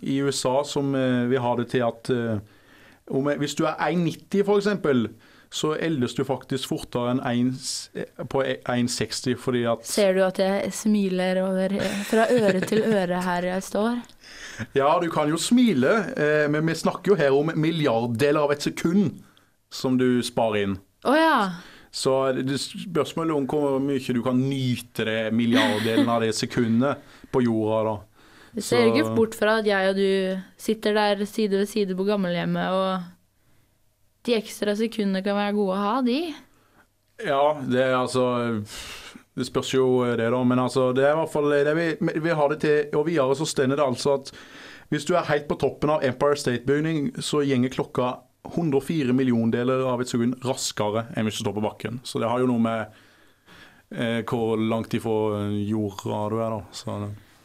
i 0.03 0.17
USA 0.19 0.57
som 0.67 0.91
vil 0.91 1.39
ha 1.39 1.53
det 1.55 1.69
til 1.71 1.85
at 1.87 2.09
om, 3.07 3.29
hvis 3.39 3.55
du 3.55 3.63
er 3.63 3.77
1,90 3.79 4.43
f.eks., 4.43 4.67
så 5.49 5.73
eldes 5.79 6.15
du 6.17 6.23
faktisk 6.27 6.69
fortere 6.73 7.13
enn 7.13 7.21
1, 7.23 8.25
på 8.29 8.43
1,60 8.43 9.37
fordi 9.39 9.63
at 9.69 9.85
ser 9.87 10.17
du 10.17 10.23
at 10.25 10.41
jeg 10.41 10.73
smiler 10.75 11.39
over, 11.45 11.77
fra 12.09 12.27
øre 12.33 12.61
til 12.67 12.83
øre 12.83 13.21
her 13.23 13.47
jeg 13.51 13.63
står? 13.63 14.01
Ja, 14.75 14.89
du 14.99 15.07
kan 15.13 15.29
jo 15.29 15.37
smile, 15.39 15.93
eh, 16.17 16.45
men 16.51 16.65
vi 16.67 16.75
snakker 16.75 17.13
jo 17.13 17.17
her 17.19 17.35
om 17.35 17.51
milliarddeler 17.55 18.41
av 18.47 18.55
et 18.55 18.65
sekund 18.65 19.21
som 19.73 19.97
du 19.99 20.23
sparer 20.25 20.63
inn. 20.65 20.77
Å 21.07 21.15
ja. 21.15 21.39
Så 21.93 22.13
det 22.35 22.59
spørsmålet 22.61 23.35
om 23.37 23.47
hvor 23.49 23.79
mye 23.81 24.13
du 24.13 24.21
kan 24.25 24.37
nyte 24.37 25.05
det 25.07 25.19
milliarddelen 25.33 26.09
av 26.09 26.25
det 26.25 26.33
sekundet 26.35 27.03
på 27.31 27.45
jorda, 27.45 27.93
da. 27.93 27.95
Du 28.57 28.63
ser 28.65 28.89
ikke 28.89 29.13
bort 29.13 29.35
fra 29.37 29.59
at 29.61 29.67
jeg 29.69 29.91
og 29.91 29.99
du 29.99 30.41
sitter 30.57 30.95
der 30.97 31.21
side 31.29 31.59
ved 31.59 31.69
side 31.69 31.97
på 31.97 32.07
gammelhjemmet, 32.07 32.73
og 32.73 33.16
de 34.27 34.37
ekstra 34.37 34.75
sekundene 34.77 35.23
kan 35.25 35.37
være 35.39 35.55
gode 35.57 35.75
å 35.75 35.81
ha, 35.81 35.95
de. 36.05 36.19
Ja, 37.25 37.57
det 37.65 37.81
er 37.81 37.95
altså 37.97 38.27
Det 39.37 39.45
spørs 39.47 39.71
jo 39.73 39.87
det, 40.17 40.29
da. 40.33 40.43
Men 40.45 40.61
altså, 40.61 40.91
det 40.93 41.05
er 41.05 41.15
i 41.15 41.19
hvert 41.19 41.33
fall 41.33 41.49
det 41.53 41.73
vi, 41.77 41.89
vi 42.25 42.37
har 42.37 42.53
det 42.53 42.61
til. 42.63 42.79
Og 42.97 43.07
videre 43.09 43.37
så 43.37 43.45
stender 43.49 43.77
det 43.79 43.85
altså 43.85 44.17
at 44.17 44.31
hvis 44.89 45.05
du 45.05 45.13
er 45.17 45.27
helt 45.27 45.49
på 45.49 45.57
toppen 45.59 45.91
av 45.91 46.03
Empire 46.05 46.37
State-bygning, 46.39 47.11
så 47.19 47.41
gjenger 47.43 47.73
klokka 47.73 48.13
104 48.47 49.13
milliondeler 49.13 49.83
av 49.83 50.01
et 50.01 50.09
sekund 50.09 50.37
raskere 50.47 51.07
enn 51.13 51.27
hvis 51.27 51.41
du 51.41 51.43
står 51.43 51.57
på 51.57 51.65
bakken. 51.65 51.99
Så 52.07 52.21
det 52.23 52.29
har 52.31 52.39
jo 52.39 52.47
noe 52.49 52.63
med 52.63 52.99
eh, 53.91 54.21
hvor 54.23 54.55
langt 54.57 54.95
ifra 54.95 55.47
jorda 55.59 56.21
du 56.31 56.37
er, 56.39 56.55
da. 56.55 56.61
Så, 56.71 56.97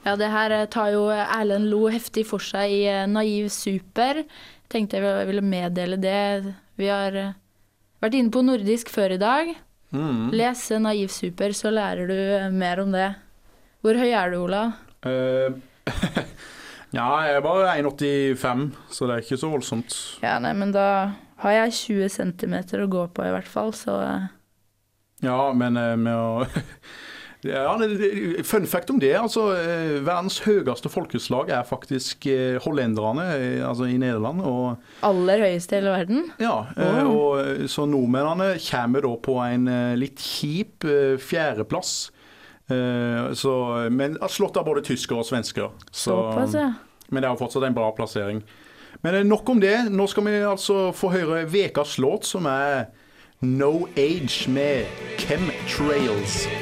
Ja, 0.06 0.16
det 0.18 0.30
her 0.30 0.54
eh, 0.54 0.68
tar 0.70 0.94
jo 0.94 1.08
Erlend 1.10 1.70
Lo 1.70 1.84
heftig 1.90 2.24
for 2.30 2.42
seg 2.42 2.72
i 2.74 2.82
eh, 2.90 3.08
Naiv 3.10 3.50
super. 3.54 4.22
Tenkte 4.72 5.02
jeg 5.02 5.26
ville 5.28 5.44
meddele 5.44 5.98
det. 6.00 6.54
Vi 6.80 6.88
har 6.88 7.16
eh, 7.18 7.34
vært 8.00 8.16
inne 8.16 8.32
på 8.32 8.44
nordisk 8.46 8.92
før 8.92 9.16
i 9.18 9.20
dag. 9.20 9.52
mm. 9.92 10.30
Les 10.32 10.62
Naiv 10.80 11.12
super, 11.12 11.52
så 11.52 11.70
lærer 11.70 12.08
du 12.08 12.16
eh, 12.16 12.48
mer 12.48 12.80
om 12.80 12.94
det. 12.94 13.10
Hvor 13.84 13.98
høy 13.98 14.08
er 14.08 14.32
du, 14.32 14.38
Ola? 14.46 14.62
Uh, 15.04 15.52
ja, 16.96 17.06
jeg 17.26 17.36
er 17.36 17.44
bare 17.44 17.74
1,85, 17.82 18.68
så 18.88 19.08
det 19.08 19.14
er 19.14 19.24
ikke 19.26 19.40
så 19.42 19.50
voldsomt. 19.52 19.96
Ja, 20.22 20.38
nei, 20.40 20.54
men 20.56 20.72
da 20.72 20.86
har 21.42 21.56
jeg 21.56 21.74
20 21.80 22.12
cm 22.16 22.54
å 22.78 22.88
gå 22.88 23.08
på 23.12 23.26
i 23.26 23.32
hvert 23.34 23.50
fall, 23.50 23.74
så 23.76 23.98
Ja, 25.22 25.40
men 25.52 25.74
med 25.74 26.14
å 26.14 26.46
ja, 27.44 27.72
Fun 28.46 28.66
fact 28.70 28.90
om 28.90 29.00
det. 29.02 29.12
altså 29.18 29.48
eh, 29.56 29.96
Verdens 30.06 30.38
høyeste 30.44 30.88
folkeslag 30.92 31.50
er 31.50 31.64
faktisk 31.66 32.26
eh, 32.30 32.58
hollenderne, 32.62 33.24
eh, 33.34 33.68
altså 33.68 33.88
i 33.90 33.96
Nederland. 33.98 34.40
og 34.46 34.76
aller 35.02 35.42
høyeste 35.42 35.74
i 35.76 35.80
hele 35.80 35.90
verden. 35.96 36.32
ja, 36.38 36.54
Oh. 36.76 37.10
og 37.10 37.68
Så 37.68 37.86
nordmennene 37.90 38.54
kommer 38.62 39.02
da 39.02 39.12
på 39.16 39.36
en 39.42 39.66
litt 39.98 40.18
kjip 40.22 40.86
fjerdeplass. 41.18 42.10
Så, 43.36 43.52
men 43.92 44.14
slått 44.30 44.56
av 44.56 44.64
både 44.64 44.80
tyskere 44.86 45.18
og 45.20 45.26
svensker. 45.28 45.68
Så, 45.90 46.14
Såpass, 46.14 46.54
ja. 46.56 46.70
men 47.10 47.20
det 47.20 47.28
er 47.28 47.34
jo 47.34 47.40
fortsatt 47.42 47.66
en 47.68 47.74
bra 47.76 47.90
plassering. 47.92 48.40
Men 49.02 49.26
nok 49.28 49.50
om 49.50 49.60
det. 49.60 49.90
Nå 49.90 50.06
skal 50.08 50.24
vi 50.30 50.38
altså 50.46 50.92
få 50.96 51.10
høre 51.12 51.42
ukas 51.50 51.98
låt, 52.00 52.24
som 52.24 52.46
er 52.46 52.86
No 53.42 53.88
Age 53.98 54.48
med 54.48 54.86
Chemtrails. 55.18 56.46
When 56.46 56.61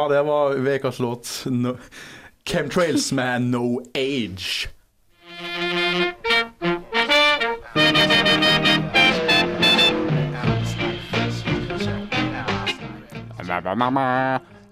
Ja, 0.00 0.08
det 0.08 0.22
var 0.22 0.54
ukas 0.54 0.98
låt. 0.98 1.42
No. 1.46 1.76
Chemtrails 2.44 3.12
med 3.12 3.42
No 3.42 3.80
Age. 3.94 4.68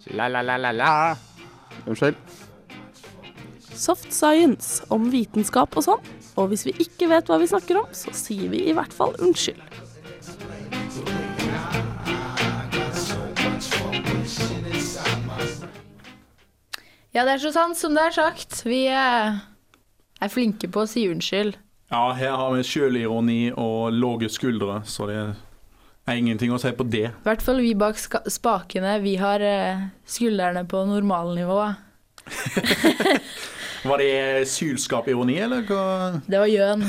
La-la-la-la-la. 0.04 1.16
Unnskyld. 1.86 2.16
Soft 3.74 4.12
science 4.12 4.84
om 4.88 5.10
vitenskap 5.10 5.76
og 5.76 5.84
sånn. 5.84 6.08
Og 6.40 6.48
hvis 6.54 6.64
vi 6.70 6.72
ikke 6.86 7.10
vet 7.12 7.28
hva 7.28 7.36
vi 7.36 7.50
snakker 7.52 7.82
om, 7.82 7.92
så 7.92 8.16
sier 8.16 8.48
vi 8.48 8.64
i 8.70 8.72
hvert 8.72 8.96
fall 8.96 9.12
unnskyld. 9.20 9.60
Ja, 17.16 17.24
det 17.24 17.38
er 17.38 17.40
så 17.46 17.52
sant 17.54 17.78
som 17.78 17.94
det 17.96 18.04
er 18.04 18.14
sagt. 18.16 18.60
Vi 18.68 18.84
eh, 18.92 19.38
er 20.20 20.32
flinke 20.32 20.68
på 20.72 20.84
å 20.84 20.88
si 20.90 21.06
unnskyld. 21.08 21.56
Ja, 21.88 22.02
her 22.12 22.34
har 22.36 22.52
vi 22.52 22.64
sjølironi 22.68 23.42
og 23.56 23.94
lave 23.96 24.28
skuldre, 24.28 24.82
så 24.84 25.06
det 25.08 25.20
er 25.24 26.18
ingenting 26.20 26.52
å 26.52 26.60
si 26.60 26.72
på 26.76 26.84
det. 26.84 27.06
I 27.08 27.24
hvert 27.24 27.44
fall 27.44 27.62
vi 27.64 27.72
bak 27.78 27.96
spakene. 27.98 28.98
Vi 29.00 29.16
har 29.20 29.40
eh, 29.44 29.86
skuldrene 30.04 30.66
på 30.68 30.84
normalnivå. 30.88 31.62
Var 33.88 34.02
det 34.02 34.48
sylskapironi, 34.50 35.36
eller 35.38 35.62
hva? 35.64 35.82
Det 36.26 36.40
var 36.42 36.50
gjøn. 36.50 36.82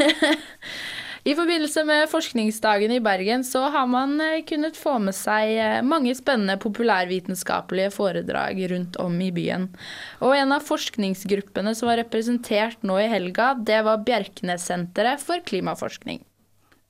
I 1.26 1.32
forbindelse 1.34 1.82
med 1.82 2.06
forskningsdagen 2.06 2.92
i 2.94 3.00
Bergen 3.02 3.42
så 3.44 3.64
har 3.74 3.88
man 3.90 4.12
eh, 4.22 4.44
kunnet 4.46 4.76
få 4.78 4.92
med 5.02 5.14
seg 5.16 5.56
eh, 5.58 5.80
mange 5.82 6.12
spennende 6.14 6.54
populærvitenskapelige 6.62 7.90
foredrag 7.96 8.60
rundt 8.70 8.98
om 9.02 9.16
i 9.18 9.32
byen. 9.34 9.66
Og 10.22 10.36
en 10.36 10.54
av 10.54 10.62
forskningsgruppene 10.68 11.72
som 11.74 11.90
var 11.90 11.98
representert 11.98 12.86
nå 12.86 13.00
i 13.02 13.08
helga, 13.10 13.56
det 13.58 13.80
var 13.88 14.04
Bjerknessenteret 14.06 15.24
for 15.24 15.42
klimaforskning. 15.48 16.22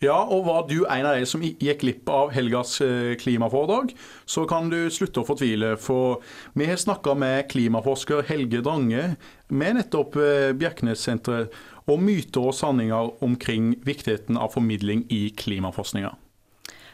Ja, 0.05 0.19
og 0.21 0.43
var 0.45 0.67
du 0.69 0.83
en 0.85 1.07
av 1.09 1.17
de 1.17 1.25
som 1.25 1.41
gikk 1.41 1.81
glipp 1.81 2.13
av 2.13 2.35
helgas 2.37 2.75
eh, 2.85 3.15
klimaforedrag, 3.17 3.95
så 4.29 4.45
kan 4.51 4.69
du 4.69 4.83
slutte 4.93 5.23
å 5.23 5.29
fortvile. 5.31 5.73
For 5.81 6.21
vi 6.53 6.69
har 6.69 6.77
snakka 6.77 7.17
med 7.17 7.49
klimaforsker 7.55 8.21
Helge 8.29 8.61
Drange 8.61 9.15
med 9.49 9.81
nettopp 9.81 10.21
Bjerknessenteret 10.61 11.57
om 11.91 12.03
myter 12.03 12.51
og 12.51 12.55
sanninger 12.59 13.13
omkring 13.25 13.75
viktigheten 13.87 14.39
av 14.41 14.55
formidling 14.57 15.05
i 15.13 15.29
klimaforskninga. 15.39 16.13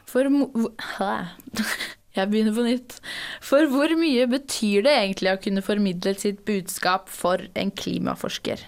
For? 0.09 0.29
Jeg 2.13 2.29
begynner 2.29 2.53
på 2.53 2.67
nytt. 2.67 2.99
For 3.41 3.65
hvor 3.73 3.95
mye 3.97 4.27
betyr 4.29 4.85
det 4.85 4.93
egentlig 4.93 5.33
å 5.33 5.41
kunne 5.41 5.65
formidle 5.65 6.13
sitt 6.21 6.43
budskap 6.49 7.09
for 7.09 7.41
en 7.57 7.73
klimaforsker? 7.73 8.67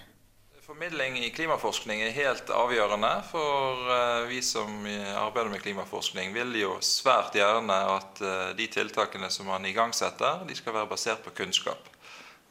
Formidling 0.65 1.19
i 1.21 1.29
klimaforskning 1.31 2.01
er 2.03 2.15
helt 2.17 2.49
avgjørende, 2.51 3.11
for 3.29 3.91
eh, 3.95 4.25
vi 4.27 4.41
som 4.43 4.89
eh, 4.89 5.13
arbeider 5.13 5.53
med 5.53 5.63
klimaforskning 5.63 6.33
vil 6.35 6.57
jo 6.59 6.73
svært 6.83 7.37
gjerne 7.37 7.77
at 7.93 8.23
eh, 8.25 8.49
de 8.59 8.67
tiltakene 8.73 9.29
som 9.31 9.47
man 9.53 9.69
igangsetter, 9.69 10.43
de 10.49 10.57
skal 10.59 10.75
være 10.81 10.91
basert 10.91 11.23
på 11.23 11.37
kunnskap. 11.37 11.93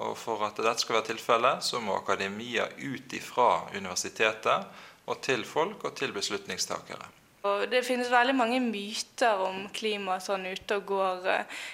Og 0.01 0.15
For 0.17 0.41
at 0.47 0.57
dette 0.57 0.81
skal 0.81 0.97
være 0.97 1.11
tilfellet, 1.11 1.63
så 1.63 1.79
må 1.79 1.97
akademia 1.97 2.65
ut 2.81 3.13
ifra 3.13 3.67
universitetet 3.75 4.65
og 5.05 5.19
til 5.21 5.45
folk 5.45 5.83
og 5.85 5.93
til 5.95 6.15
beslutningstakere. 6.15 7.11
Og 7.43 7.65
det 7.67 7.83
finnes 7.83 8.11
veldig 8.11 8.33
mange 8.39 8.59
myter 8.63 9.41
om 9.43 9.65
klima 9.75 10.15
sånn 10.23 10.47
ute 10.47 10.79
og 10.79 10.85
går. 10.87 11.25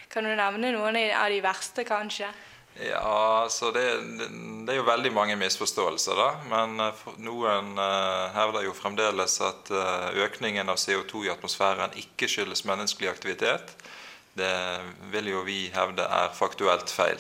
Kan 0.10 0.26
du 0.26 0.34
nevne 0.34 0.72
noen 0.74 0.98
av 1.14 1.30
de 1.30 1.44
verste, 1.46 1.86
kanskje? 1.86 2.32
Ja, 2.80 3.48
så 3.50 3.72
det, 3.76 3.84
det 4.66 4.74
er 4.74 4.78
jo 4.80 4.88
veldig 4.88 5.12
mange 5.12 5.36
misforståelser, 5.40 6.16
da. 6.16 6.30
Men 6.48 6.80
eh, 6.84 7.02
noen 7.22 7.74
eh, 7.82 8.36
hevder 8.38 8.66
jo 8.66 8.76
fremdeles 8.78 9.36
at 9.44 9.72
eh, 9.74 10.22
økningen 10.26 10.72
av 10.72 10.80
CO2 10.80 11.26
i 11.28 11.34
atmosfæren 11.34 11.98
ikke 12.00 12.30
skyldes 12.32 12.64
menneskelig 12.70 13.12
aktivitet. 13.12 13.74
Det 14.40 14.54
vil 15.12 15.34
jo 15.34 15.44
vi 15.44 15.66
hevde 15.74 16.06
er 16.06 16.32
faktuelt 16.38 16.94
feil. 16.94 17.20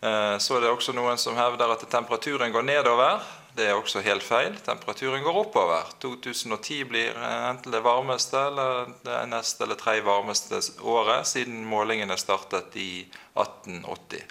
Eh, 0.00 0.38
Så 0.38 0.56
er 0.56 0.60
det 0.60 0.70
også 0.70 0.94
noen 0.94 1.18
som 1.18 1.36
hevder 1.36 1.72
at 1.74 1.82
temperaturen 1.90 2.52
går 2.54 2.62
nedover. 2.62 3.22
Det 3.58 3.66
er 3.66 3.74
også 3.74 4.02
helt 4.06 4.22
feil. 4.22 4.54
Temperaturen 4.62 5.24
går 5.24 5.40
oppover. 5.40 5.88
2010 5.98 6.84
blir 6.86 7.16
eh, 7.16 7.48
enten 7.50 7.74
det 7.74 7.82
varmeste 7.82 8.38
eller 8.50 8.92
det 9.06 9.18
neste 9.32 9.66
eller 9.66 9.80
tredje 9.80 10.06
varmeste 10.06 10.60
året 10.86 11.26
siden 11.26 11.64
målingene 11.66 12.16
startet 12.20 12.76
i 12.78 13.06
1880. 13.34 14.22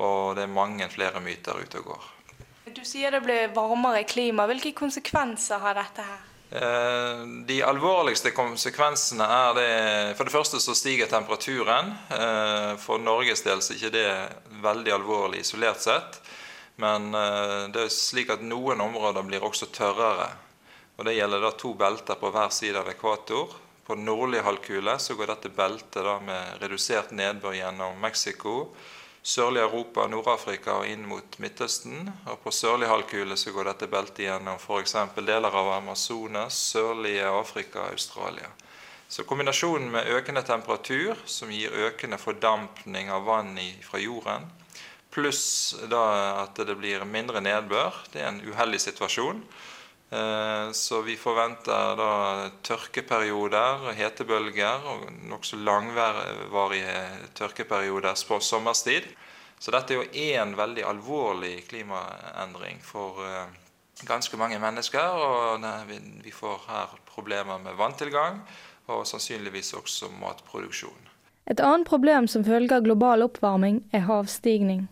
Og 0.00 0.34
det 0.36 0.46
er 0.46 0.54
mange 0.56 0.88
flere 0.90 1.20
myter 1.22 1.60
ute 1.60 1.82
og 1.82 1.92
går. 1.92 2.10
Du 2.74 2.80
sier 2.88 3.12
det 3.12 3.20
blir 3.22 3.52
varmere 3.54 4.06
klima. 4.08 4.48
Hvilke 4.48 4.72
konsekvenser 4.74 5.60
har 5.60 5.76
dette 5.76 6.06
her? 6.08 6.22
Eh, 6.54 7.26
De 7.46 7.56
alvorligste 7.66 8.30
konsekvensene 8.30 9.26
er 9.26 9.56
det 9.58 9.70
For 10.14 10.28
det 10.28 10.34
første 10.34 10.60
så 10.62 10.74
stiger 10.78 11.10
temperaturen. 11.10 11.90
Eh, 12.14 12.76
For 12.78 13.02
Norges 13.02 13.42
del 13.42 13.62
så 13.62 13.74
er 13.74 13.80
ikke 13.80 13.96
det 13.96 14.62
veldig 14.62 14.94
alvorlig 14.94 15.42
isolert 15.42 15.82
sett. 15.82 16.20
Men 16.78 17.10
eh, 17.14 17.66
det 17.74 17.86
er 17.86 17.92
slik 17.92 18.30
at 18.30 18.44
noen 18.46 18.82
områder 18.84 19.26
blir 19.26 19.42
også 19.42 19.72
tørrere. 19.74 20.30
Og 20.94 21.04
Det 21.08 21.16
gjelder 21.16 21.42
da 21.42 21.50
to 21.58 21.74
belter 21.74 22.20
på 22.20 22.30
hver 22.30 22.54
side 22.54 22.78
av 22.78 22.90
ekvator. 22.92 23.58
På 23.84 23.98
den 23.98 24.06
nordlige 24.06 24.46
halvkule 24.46 24.94
så 25.02 25.18
går 25.18 25.34
dette 25.34 25.50
beltet 25.52 26.06
da 26.06 26.20
med 26.22 26.62
redusert 26.62 27.10
nedbør 27.12 27.58
gjennom 27.58 27.98
Mexico, 28.00 28.70
sørlig 29.24 29.62
Europa, 29.64 30.04
Nord-Afrika 30.06 30.78
og 30.80 30.88
inn 30.88 31.06
mot 31.08 31.38
Midtøsten. 31.40 32.10
Og 32.28 32.42
på 32.44 32.52
sørlig 32.52 32.90
halvkule 32.90 33.36
så 33.40 33.54
går 33.54 33.70
dette 33.70 33.88
beltet 33.90 34.26
gjennom 34.26 34.60
f.eks. 34.60 34.96
deler 35.16 35.48
av 35.48 35.70
Amazonas, 35.78 36.58
sørlige 36.74 37.30
Afrika 37.30 37.86
og 37.86 37.96
Australia. 37.96 38.50
Så 39.08 39.24
kombinasjonen 39.28 39.90
med 39.92 40.10
økende 40.10 40.42
temperatur, 40.44 41.16
som 41.24 41.52
gir 41.52 41.72
økende 41.86 42.18
fordampning 42.18 43.10
av 43.12 43.24
vann 43.28 43.56
i, 43.60 43.70
fra 43.84 44.00
jorden, 44.02 44.48
pluss 45.14 45.76
da 45.88 46.04
at 46.42 46.58
det 46.58 46.74
blir 46.80 47.04
mindre 47.06 47.40
nedbør, 47.44 47.94
det 48.12 48.24
er 48.24 48.32
en 48.32 48.42
uheldig 48.42 48.80
situasjon. 48.82 49.44
Eh, 50.10 50.70
Så 50.72 51.02
vi 51.02 51.16
forventer 51.16 51.96
da 51.96 52.50
tørkeperioder, 52.62 53.92
hetebølger 53.94 54.84
og 54.86 55.08
nokså 55.30 55.56
langvarige 55.56 56.96
tørkeperioder 57.34 58.14
på 58.28 58.40
sommerstid. 58.40 59.02
Så 59.58 59.70
dette 59.70 59.94
er 59.94 60.02
jo 60.02 60.10
én 60.12 60.54
veldig 60.56 60.84
alvorlig 60.84 61.68
klimaendring 61.68 62.80
for 62.82 63.22
eh, 63.24 63.46
ganske 64.06 64.36
mange 64.36 64.58
mennesker. 64.58 65.00
Og 65.00 65.64
vi- 65.88 66.30
får 66.30 66.60
her 66.68 66.88
problemer 67.06 67.58
med 67.58 67.76
vanntilgang 67.76 68.40
og 68.88 69.06
sannsynligvis 69.06 69.72
også 69.74 70.10
matproduksjon. 70.20 71.08
Et 71.46 71.60
annet 71.60 71.86
problem 71.86 72.26
som 72.26 72.44
følge 72.44 72.72
av 72.74 72.82
global 72.82 73.22
oppvarming 73.22 73.84
er 73.92 74.00
havstigning. 74.00 74.88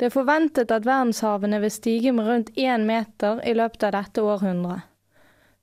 Det 0.00 0.08
er 0.08 0.10
forventet 0.10 0.72
at 0.74 0.86
verdenshavene 0.86 1.60
vil 1.62 1.70
stige 1.70 2.12
med 2.12 2.26
rundt 2.26 2.50
én 2.58 2.82
meter 2.88 3.38
i 3.46 3.54
løpet 3.54 3.86
av 3.86 3.94
dette 3.94 4.22
århundret. 4.22 4.90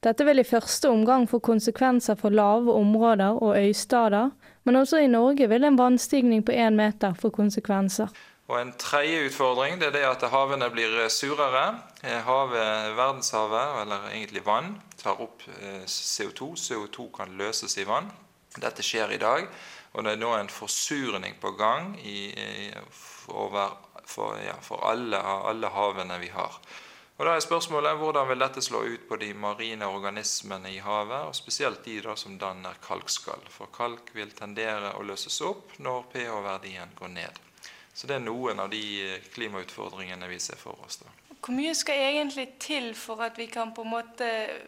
Dette 0.02 0.26
vil 0.26 0.42
i 0.42 0.48
første 0.48 0.90
omgang 0.90 1.28
få 1.30 1.38
konsekvenser 1.46 2.16
for 2.18 2.34
lave 2.34 2.74
områder 2.74 3.38
og 3.38 3.58
øystader, 3.60 4.32
men 4.64 4.76
også 4.76 4.98
i 5.04 5.12
Norge 5.12 5.50
vil 5.50 5.64
en 5.64 5.78
vannstigning 5.78 6.46
på 6.46 6.56
én 6.56 6.74
meter 6.80 7.14
få 7.14 7.30
konsekvenser. 7.30 8.08
Og 8.48 8.62
En 8.62 8.74
tredje 8.78 9.28
utfordring 9.28 9.78
det 9.80 9.88
er 9.88 9.92
det 9.92 10.08
at 10.08 10.26
havene 10.32 10.68
blir 10.72 11.08
surere. 11.10 11.78
Eh, 12.04 12.18
Havet, 12.26 12.98
verdenshavet, 12.98 13.82
eller 13.82 14.10
egentlig 14.10 14.46
vann, 14.46 14.82
tar 14.98 15.22
opp 15.22 15.46
eh, 15.62 15.86
CO2. 15.86 16.56
CO2 16.56 17.12
kan 17.16 17.38
løses 17.38 17.78
i 17.78 17.86
vann. 17.88 18.12
Dette 18.58 18.84
skjer 18.84 19.12
i 19.12 19.22
dag. 19.22 19.48
Og 19.94 20.04
det 20.04 20.16
er 20.16 20.20
nå 20.20 20.34
en 20.36 20.50
forsurning 20.50 21.36
på 21.40 21.52
gang 21.60 21.94
i, 22.04 22.32
over, 23.28 23.78
for, 24.12 24.38
ja, 24.44 24.58
for 24.64 24.84
alle, 24.92 25.20
alle 25.22 25.72
havene 25.72 26.20
vi 26.22 26.32
har. 26.36 26.58
Og 27.22 27.28
da 27.28 27.36
er 27.38 27.44
spørsmålet 27.44 28.00
Hvordan 28.00 28.30
vil 28.32 28.42
dette 28.42 28.64
slå 28.66 28.80
ut 28.96 29.04
på 29.06 29.18
de 29.22 29.28
marine 29.38 29.86
organismene 29.86 30.72
i 30.74 30.80
havet, 30.82 31.28
og 31.30 31.36
spesielt 31.38 31.84
de 31.86 32.00
da 32.02 32.16
som 32.18 32.40
danner 32.42 32.80
kalkskall? 32.82 33.44
For 33.54 33.70
kalk 33.76 34.10
vil 34.18 34.34
tendere 34.34 34.96
å 34.98 35.06
løses 35.06 35.38
opp 35.46 35.76
når 35.78 36.08
pH-verdien 36.16 36.96
går 36.98 37.14
ned. 37.14 37.42
Så 37.94 38.08
det 38.08 38.18
er 38.18 38.26
noen 38.26 38.60
av 38.64 38.72
de 38.72 38.82
klimautfordringene 39.36 40.32
vi 40.32 40.40
ser 40.40 40.58
for 40.58 40.82
oss. 40.82 41.04
da. 41.04 41.31
Hvor 41.42 41.56
mye 41.58 41.72
skal 41.74 41.98
egentlig 41.98 42.44
til 42.62 42.92
for 42.94 43.24
at 43.26 43.38
vi 43.40 43.48
kan 43.50 43.72
på 43.74 43.82
en 43.82 43.90
måte 43.96 44.28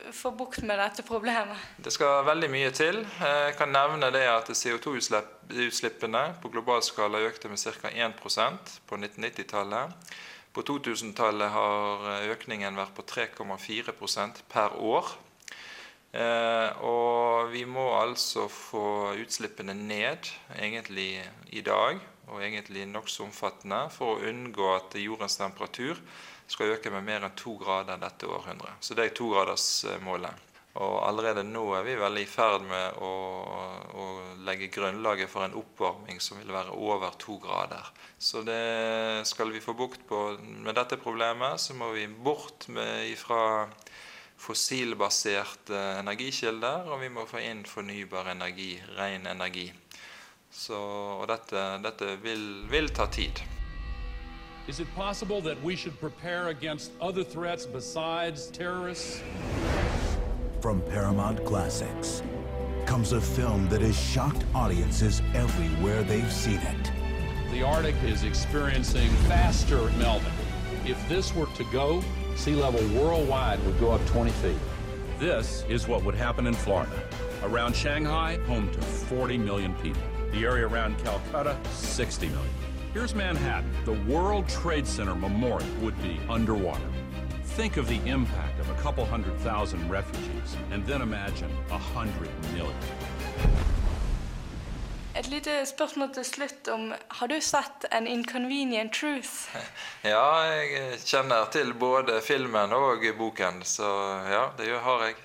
få 0.09 0.31
bukt 0.33 0.63
med 0.65 0.79
dette 0.81 1.03
problemet? 1.05 1.59
Det 1.77 1.93
skal 1.93 2.25
veldig 2.25 2.49
mye 2.49 2.71
til. 2.73 3.03
Jeg 3.21 3.53
kan 3.59 3.69
nevne 3.69 4.09
det 4.15 4.23
at 4.25 4.49
CO2-utslippene 4.49 6.23
på 6.41 6.49
global 6.49 6.81
skala 6.81 7.21
økte 7.27 7.51
med 7.51 7.61
ca. 7.61 7.91
1% 7.93 8.73
på 8.89 8.97
1990-tallet. 8.97 9.93
På 10.53 10.65
2000-tallet 10.65 11.53
har 11.53 12.09
økningen 12.33 12.81
vært 12.81 12.97
på 12.97 13.05
3,4% 13.05 14.41
per 14.49 14.73
år. 14.81 15.13
Eh, 16.13 16.81
og 16.85 17.53
vi 17.53 17.63
må 17.69 17.85
altså 17.99 18.47
få 18.49 19.13
utslippene 19.21 19.77
ned, 19.77 20.29
egentlig 20.57 21.21
i 21.53 21.61
dag, 21.61 22.01
og 22.29 22.41
egentlig 22.41 22.85
nokså 22.89 23.25
omfattende, 23.29 23.87
for 23.93 24.15
å 24.15 24.29
unngå 24.29 24.73
at 24.73 24.97
jordens 25.01 25.37
temperatur 25.37 26.01
skal 26.47 26.75
øke 26.75 26.91
med 26.93 27.05
mer 27.05 27.27
enn 27.27 27.37
to 27.39 27.55
grader 27.59 28.01
dette 28.01 28.27
århundret. 28.27 28.81
Så 28.83 28.97
det 28.97 29.05
er 29.05 29.15
togradersmålet. 29.17 30.49
Og 30.81 30.95
allerede 31.05 31.43
nå 31.45 31.67
er 31.77 31.83
vi 31.85 31.93
vel 31.99 32.17
i 32.17 32.25
ferd 32.25 32.63
med 32.65 32.95
å, 33.05 33.11
å 33.93 34.05
legge 34.47 34.71
grunnlaget 34.73 35.29
for 35.29 35.45
en 35.45 35.53
oppvarming 35.59 36.17
som 36.23 36.39
vil 36.41 36.49
være 36.53 36.73
over 36.73 37.13
to 37.21 37.37
grader. 37.43 37.91
Så 38.17 38.41
det 38.47 39.21
skal 39.29 39.53
vi 39.53 39.61
få 39.61 39.77
bukt 39.77 40.07
på 40.09 40.23
med 40.65 40.73
dette 40.73 40.97
problemet, 40.97 41.61
så 41.61 41.77
må 41.77 41.91
vi 41.93 42.07
bort 42.09 42.65
med, 42.73 43.05
ifra 43.11 43.67
fossilbaserte 44.43 45.77
energikilder, 46.01 46.89
og 46.89 47.05
vi 47.05 47.13
må 47.13 47.29
få 47.29 47.43
inn 47.45 47.61
fornybar 47.69 48.33
energi, 48.33 48.73
ren 48.97 49.29
energi. 49.29 49.69
Så, 50.53 50.77
og 51.21 51.27
dette, 51.29 51.67
dette 51.85 52.15
vil, 52.25 52.47
vil 52.69 52.89
ta 52.93 53.07
tid. 53.13 53.45
Is 54.65 54.79
it 54.79 54.87
possible 54.95 55.41
that 55.41 55.61
we 55.61 55.75
should 55.75 55.99
prepare 55.99 56.47
against 56.47 56.93
other 57.01 57.21
threats 57.21 57.65
besides 57.65 58.47
terrorists? 58.47 59.21
From 60.61 60.81
Paramount 60.83 61.43
Classics 61.43 62.23
comes 62.85 63.11
a 63.11 63.19
film 63.19 63.67
that 63.67 63.81
has 63.81 63.99
shocked 63.99 64.45
audiences 64.55 65.21
everywhere 65.33 66.03
they've 66.03 66.31
seen 66.31 66.59
it. 66.59 66.91
The 67.51 67.61
Arctic 67.61 67.95
is 68.03 68.23
experiencing 68.23 69.09
faster 69.27 69.89
melting. 69.97 70.31
If 70.85 71.09
this 71.09 71.35
were 71.35 71.47
to 71.47 71.65
go, 71.65 72.01
sea 72.37 72.55
level 72.55 72.79
worldwide 72.97 73.61
would 73.65 73.77
go 73.81 73.91
up 73.91 74.05
20 74.07 74.31
feet. 74.31 74.55
This 75.19 75.65
is 75.67 75.89
what 75.89 76.05
would 76.05 76.15
happen 76.15 76.47
in 76.47 76.53
Florida. 76.53 77.03
Around 77.43 77.75
Shanghai, 77.75 78.37
home 78.47 78.71
to 78.71 78.81
40 78.81 79.37
million 79.39 79.73
people. 79.75 80.01
The 80.31 80.45
area 80.45 80.65
around 80.65 80.97
Calcutta, 81.03 81.57
60 81.73 82.29
million. 82.29 82.72
Here's 82.93 83.15
Manhattan. 83.15 83.71
The 83.85 84.13
World 84.13 84.47
Trade 84.47 84.85
Center 84.85 85.15
Memorial 85.15 85.67
would 85.81 85.99
be 86.03 86.19
underwater. 86.29 86.89
Think 87.57 87.77
of 87.77 87.87
the 87.87 87.99
impact 88.05 88.59
of 88.59 88.69
a 88.69 88.75
couple 88.83 89.03
hundred 89.03 89.35
thousand 89.39 89.89
refugees, 89.89 90.57
and 90.71 90.85
then 90.85 91.01
imagine 91.01 91.49
a 91.71 91.77
hundred 91.77 92.29
million. 92.53 92.75
Et 95.15 95.27
lite 95.27 95.65
spørsmål 95.65 96.13
til 96.13 96.25
slutt 96.25 96.67
om 96.67 96.93
Har 97.07 97.27
du 97.27 97.41
sett 97.41 97.85
An 97.91 98.07
Inconvenient 98.07 98.93
Truth? 98.93 99.49
Ja, 100.03 100.43
jeg 100.45 100.99
kjenner 101.05 101.49
til 101.51 101.73
både 101.73 102.21
filmen 102.21 102.73
og 102.73 103.01
boken, 103.17 103.63
så 103.63 103.89
ja, 104.29 104.45
det 104.57 104.69
har 104.79 105.05
jeg. 105.05 105.15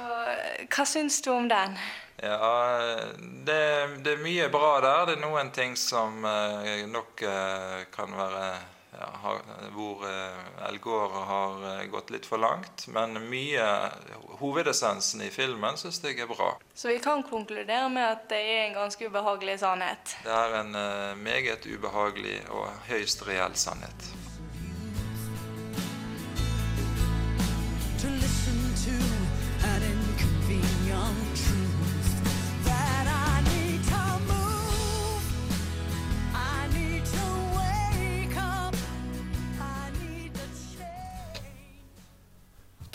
Og 0.00 0.68
hva 0.76 0.84
syns 0.84 1.20
du 1.20 1.30
om 1.30 1.48
den? 1.48 1.76
Ja, 2.22 2.88
det, 3.46 3.60
det 4.02 4.16
er 4.16 4.24
mye 4.24 4.48
bra 4.50 4.72
der. 4.82 5.06
Det 5.06 5.18
er 5.18 5.22
noen 5.22 5.52
ting 5.54 5.76
som 5.78 6.24
eh, 6.26 6.82
nok 6.90 7.22
eh, 7.22 7.86
kan 7.94 8.16
være 8.18 8.48
ja, 8.98 9.06
har, 9.22 9.38
Hvor 9.70 10.02
eh, 10.08 10.66
Al 10.66 10.78
Gore 10.78 11.24
har 11.24 11.80
eh, 11.80 11.84
gått 11.92 12.10
litt 12.10 12.26
for 12.26 12.42
langt. 12.42 12.88
Men 12.88 13.14
mye 13.30 13.66
Hovedessensen 14.40 15.22
i 15.22 15.30
filmen 15.30 15.78
syns 15.78 16.02
jeg 16.02 16.18
er 16.18 16.30
bra. 16.30 16.52
Så 16.74 16.88
vi 16.88 16.98
kan 17.02 17.22
konkludere 17.22 17.88
med 17.88 18.06
at 18.06 18.28
det 18.30 18.40
er 18.42 18.64
en 18.68 18.78
ganske 18.80 19.06
ubehagelig 19.10 19.60
sannhet. 19.62 20.16
Det 20.24 20.34
er 20.34 20.56
en 20.62 20.74
eh, 20.74 21.14
meget 21.22 21.66
ubehagelig 21.66 22.40
og 22.50 22.66
høyst 22.90 23.26
reell 23.28 23.54
sannhet. 23.54 24.10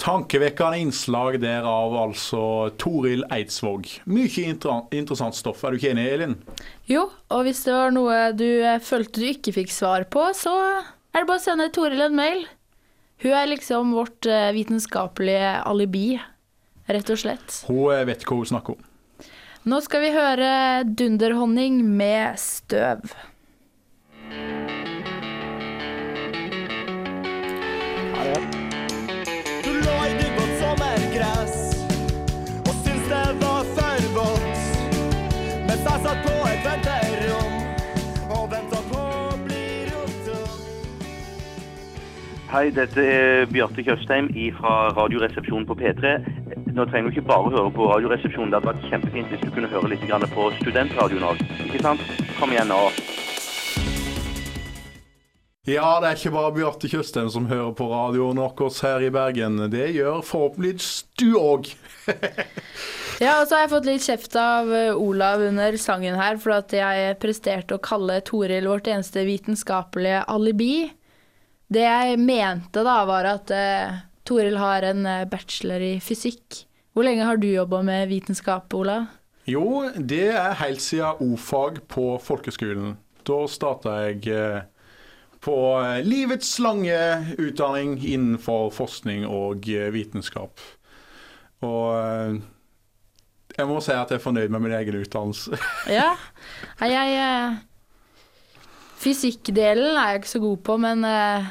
Tankevekkende 0.04 0.82
innslag 0.84 1.38
der 1.40 1.64
av 1.64 1.94
altså 1.96 2.44
Toril 2.76 3.22
Eidsvåg. 3.32 3.88
Mye 4.12 4.50
interessant 4.52 5.38
stoff. 5.38 5.62
Er 5.64 5.72
du 5.72 5.80
ikke 5.80 5.94
enig, 5.94 6.10
Elin? 6.12 6.34
Jo, 6.92 7.06
og 7.32 7.46
hvis 7.48 7.62
det 7.64 7.72
var 7.72 7.94
noe 7.96 8.18
du 8.36 8.44
eh, 8.50 8.82
følte 8.84 9.24
du 9.24 9.30
ikke 9.30 9.54
fikk 9.56 9.72
svar 9.72 10.04
på, 10.12 10.26
så 10.36 10.52
er 10.60 11.24
det 11.24 11.30
bare 11.30 11.40
å 11.40 11.46
sende 11.46 11.70
Toril 11.72 12.04
en 12.04 12.20
mail. 12.20 12.44
Hun 13.24 13.32
er 13.32 13.48
liksom 13.54 13.96
vårt 13.96 14.28
eh, 14.28 14.52
vitenskapelige 14.52 15.54
alibi, 15.72 16.08
rett 16.92 17.16
og 17.16 17.24
slett. 17.24 17.62
Hun 17.70 17.94
eh, 17.96 18.04
vet 18.12 18.28
hva 18.28 18.42
hun 18.42 18.52
snakker 18.52 18.76
om. 18.76 18.90
Nå 19.72 19.80
skal 19.86 20.04
vi 20.04 20.12
høre 20.12 20.50
Dunderhonning 20.84 21.80
med 21.88 22.36
støv. 22.44 23.08
Satt 36.04 36.20
på 36.26 36.32
et 36.50 36.66
venterom 36.68 37.54
og 38.36 38.48
venta 38.52 38.80
på 38.90 39.00
å 39.00 39.36
bli. 39.46 39.62
Hei, 42.54 42.68
dette 42.76 43.02
er 43.02 43.46
Bjarte 43.50 43.86
Tjøstheim 43.86 44.28
fra 44.60 44.74
Radioresepsjonen 44.98 45.66
på 45.70 45.78
P3. 45.80 46.12
Nå 46.76 46.86
trenger 46.90 47.08
du 47.08 47.16
ikke 47.16 47.30
bare 47.32 47.54
høre 47.54 47.72
på 47.74 47.88
Radioresepsjonen. 47.88 48.52
Det 48.52 48.60
hadde 48.60 48.74
vært 48.74 48.90
kjempefint 48.92 49.32
hvis 49.32 49.46
du 49.46 49.54
kunne 49.56 49.72
høre 49.72 49.94
litt 49.94 50.04
på 50.36 50.50
studentradioen 50.60 51.28
òg. 51.32 51.46
Ikke 51.70 51.82
sant? 51.86 52.04
Kom 52.40 52.52
igjen 52.52 52.70
nå. 52.74 52.82
Ja, 55.64 56.02
det 56.04 56.10
er 56.10 56.20
ikke 56.20 56.36
bare 56.36 56.52
Bjarte 56.58 56.92
Tjøstheim 56.92 57.32
som 57.32 57.48
hører 57.48 57.72
på 57.80 57.88
radioen 57.88 58.44
vår 58.44 58.82
her 58.84 59.08
i 59.08 59.14
Bergen. 59.16 59.64
Det 59.72 59.88
gjør 59.96 60.20
forhåpentligvis 60.28 60.92
du 61.16 61.30
òg. 61.40 61.72
Ja, 63.24 63.38
og 63.40 63.48
så 63.48 63.56
har 63.56 63.62
jeg 63.64 63.72
fått 63.72 63.86
litt 63.88 64.04
kjeft 64.04 64.34
av 64.36 64.72
eh, 64.76 64.98
Olav 65.00 65.40
under 65.46 65.78
sangen 65.80 66.18
her, 66.20 66.36
for 66.42 66.58
at 66.58 66.74
jeg 66.76 67.16
presterte 67.22 67.78
å 67.78 67.84
kalle 67.84 68.18
Toril 68.28 68.68
vårt 68.68 68.90
eneste 68.92 69.24
vitenskapelige 69.24 70.26
alibi. 70.34 70.90
Det 71.72 71.86
jeg 71.86 72.18
mente 72.20 72.84
da, 72.84 72.98
var 73.08 73.30
at 73.30 73.54
uh, 73.56 74.02
Toril 74.28 74.60
har 74.60 74.84
en 74.90 75.08
eh, 75.08 75.24
bachelor 75.30 75.86
i 75.86 75.94
fysikk. 76.04 76.66
Hvor 76.92 77.08
lenge 77.08 77.24
har 77.30 77.40
du 77.40 77.48
jobba 77.48 77.80
med 77.88 78.12
vitenskap, 78.12 78.76
Olav? 78.76 79.08
Jo, 79.48 79.86
det 79.96 80.34
er 80.36 80.60
helt 80.60 80.84
siden 80.84 81.24
O-fag 81.24 81.80
på 81.92 82.18
folkeskolen. 82.24 82.98
Da 83.24 83.40
starta 83.48 83.96
jeg 84.04 84.28
på 85.44 85.56
livets 86.04 86.58
lange 86.64 87.00
utdanning 87.40 87.96
innenfor 88.04 88.70
forskning 88.76 89.26
og 89.28 89.68
vitenskap. 89.96 90.60
Og 91.64 92.44
jeg 93.58 93.70
må 93.70 93.78
si 93.84 93.94
at 93.94 94.10
jeg 94.12 94.20
er 94.20 94.24
fornøyd 94.24 94.54
med 94.54 94.64
min 94.66 94.76
egen 94.80 95.00
utdannelse. 95.04 95.60
Ja. 95.98 96.14
Nei, 96.82 96.90
jeg 96.94 97.18
eh, 97.22 97.62
Fysikkdelen 99.04 99.98
er 100.00 100.14
jeg 100.14 100.22
ikke 100.22 100.32
så 100.32 100.42
god 100.44 100.62
på, 100.64 100.78
men 100.80 101.04
eh, 101.08 101.50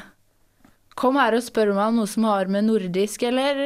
kom 0.97 1.19
her 1.21 1.37
og 1.37 1.43
spør 1.45 1.73
meg 1.75 1.91
om 1.91 1.99
noe 2.01 2.09
som 2.09 2.25
har 2.29 2.49
med 2.51 2.65
nordisk 2.69 3.25
eller 3.29 3.61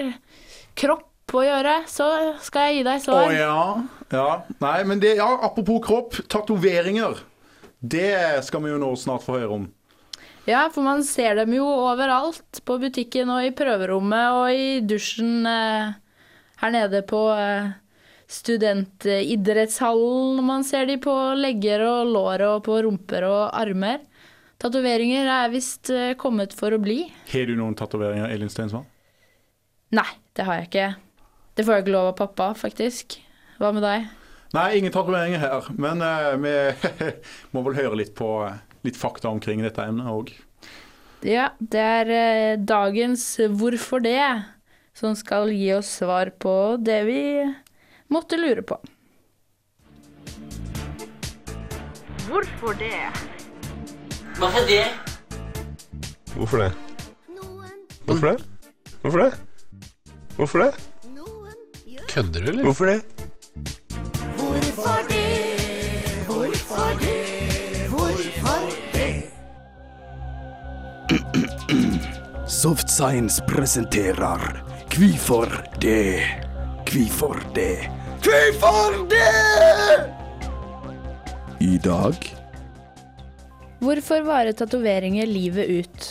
kropp 0.78 1.36
å 1.38 1.44
gjøre, 1.44 1.78
så 1.92 2.08
skal 2.44 2.70
jeg 2.70 2.78
gi 2.80 2.84
deg 2.88 3.00
Å 3.00 3.04
svar. 3.06 3.32
ja. 3.36 3.56
ja. 4.16 4.28
Nei, 4.64 4.78
men 4.88 5.02
det, 5.04 5.16
ja, 5.20 5.28
apropos 5.44 5.82
kropp. 5.84 6.20
Tatoveringer. 6.32 7.20
Det 7.80 8.44
skal 8.48 8.64
vi 8.64 8.72
jo 8.72 8.78
nå 8.82 8.94
snart 9.00 9.26
få 9.26 9.36
høre 9.38 9.58
om. 9.62 9.66
Ja, 10.48 10.70
for 10.72 10.86
man 10.86 11.04
ser 11.04 11.36
dem 11.42 11.52
jo 11.58 11.66
overalt. 11.68 12.62
På 12.64 12.78
butikken 12.80 13.32
og 13.34 13.44
i 13.44 13.52
prøverommet 13.56 14.38
og 14.40 14.56
i 14.56 14.70
dusjen 14.88 15.44
eh, 15.48 15.92
her 16.64 16.74
nede 16.74 17.04
på 17.08 17.20
eh, 17.36 17.74
studentidrettshallen. 18.28 20.46
Man 20.46 20.64
ser 20.68 20.86
de 20.90 20.98
på 21.02 21.14
legger 21.40 21.82
og 21.88 22.08
lår 22.12 22.42
og 22.48 22.64
på 22.68 22.82
rumper 22.86 23.24
og 23.28 23.50
armer. 23.56 24.00
Tatoveringer 24.58 25.26
er 25.30 25.50
visst 25.54 25.90
eh, 25.94 26.16
kommet 26.18 26.54
for 26.58 26.74
å 26.74 26.80
bli. 26.82 27.12
Har 27.32 27.46
du 27.48 27.56
noen 27.60 27.76
tatoveringer, 27.78 28.30
Elin 28.34 28.50
Stensvann? 28.50 28.86
Nei, 29.94 30.10
det 30.36 30.44
har 30.48 30.56
jeg 30.60 30.68
ikke. 30.68 30.96
Det 31.56 31.64
får 31.66 31.74
jeg 31.74 31.82
ikke 31.86 31.96
lov 31.96 32.08
av 32.12 32.18
pappa, 32.18 32.54
faktisk. 32.58 33.06
Hva 33.62 33.72
med 33.74 33.84
deg? 33.86 34.00
Nei, 34.58 34.78
ingen 34.80 34.94
tatoveringer 34.94 35.40
her. 35.44 35.62
Men 35.78 36.02
uh, 36.02 36.38
vi 36.42 36.54
må 37.54 37.60
vel 37.70 37.78
høre 37.78 37.96
litt 38.02 38.16
på 38.18 38.30
eh, 38.48 38.58
litt 38.88 38.98
fakta 38.98 39.30
omkring 39.30 39.60
dette 39.66 39.82
emnet 39.86 40.10
òg. 40.10 40.28
Ja, 41.26 41.48
det 41.60 41.82
er 41.82 42.06
uh, 42.12 42.62
dagens 42.62 43.40
Hvorfor 43.58 44.00
det? 44.04 44.44
som 44.98 45.16
skal 45.16 45.52
gi 45.54 45.70
oss 45.76 45.90
svar 46.00 46.32
på 46.42 46.78
det 46.82 47.02
vi 47.06 47.22
måtte 48.08 48.38
lure 48.38 48.62
på. 48.62 48.80
Hvorfor 52.28 52.74
det? 52.74 53.12
Hvorfor 54.38 54.68
det? 54.68 54.86
Hvorfor 56.36 56.58
det? 56.58 56.74
Hvorfor 58.06 58.28
det? 58.28 58.44
Hvorfor 59.02 59.20
det? 59.20 59.34
Hvorfor 60.36 60.60
det? 60.60 60.74
Kødder 62.10 62.42
du, 62.42 62.48
eller? 62.50 62.64
Hvorfor 62.64 62.86
det? 62.86 63.02
Hvorfor 64.38 64.98
det? 65.10 65.26
Hvorfor 66.26 67.00
det? 67.00 67.90
Hvorfor 67.90 68.60
det? 68.94 69.24
Soft 72.48 72.90
Science 72.90 73.44
presenterer 73.48 74.64
Kvifor 74.90 75.64
det? 75.82 76.22
Kvifor 76.86 77.40
det? 77.56 77.97
Kvifor 78.22 78.96
det? 79.12 80.14
I 81.64 81.78
dag 81.82 82.16
Hvorfor 83.80 84.24
varer 84.26 84.56
tatoveringer 84.58 85.30
livet 85.30 85.70
ut? 85.70 86.08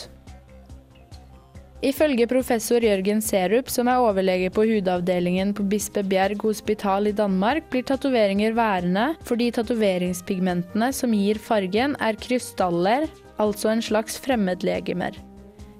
Ifølge 1.85 2.25
professor 2.25 2.81
Jørgen 2.81 3.19
Serup, 3.21 3.69
som 3.69 3.89
er 3.91 4.01
overlege 4.01 4.49
på 4.49 4.63
hudavdelingen 4.65 5.53
på 5.53 5.67
Bispebjerg 5.69 6.41
hospital 6.41 7.11
i 7.11 7.13
Danmark, 7.13 7.67
blir 7.69 7.85
tatoveringer 7.85 8.55
værende 8.57 9.11
fordi 9.27 9.51
tatoveringspigmentene 9.53 10.89
som 10.95 11.13
gir 11.13 11.37
fargen, 11.37 11.93
er 12.01 12.17
krystaller, 12.17 13.05
altså 13.37 13.75
en 13.75 13.85
slags 13.85 14.17
fremmedlegemer. 14.23 15.26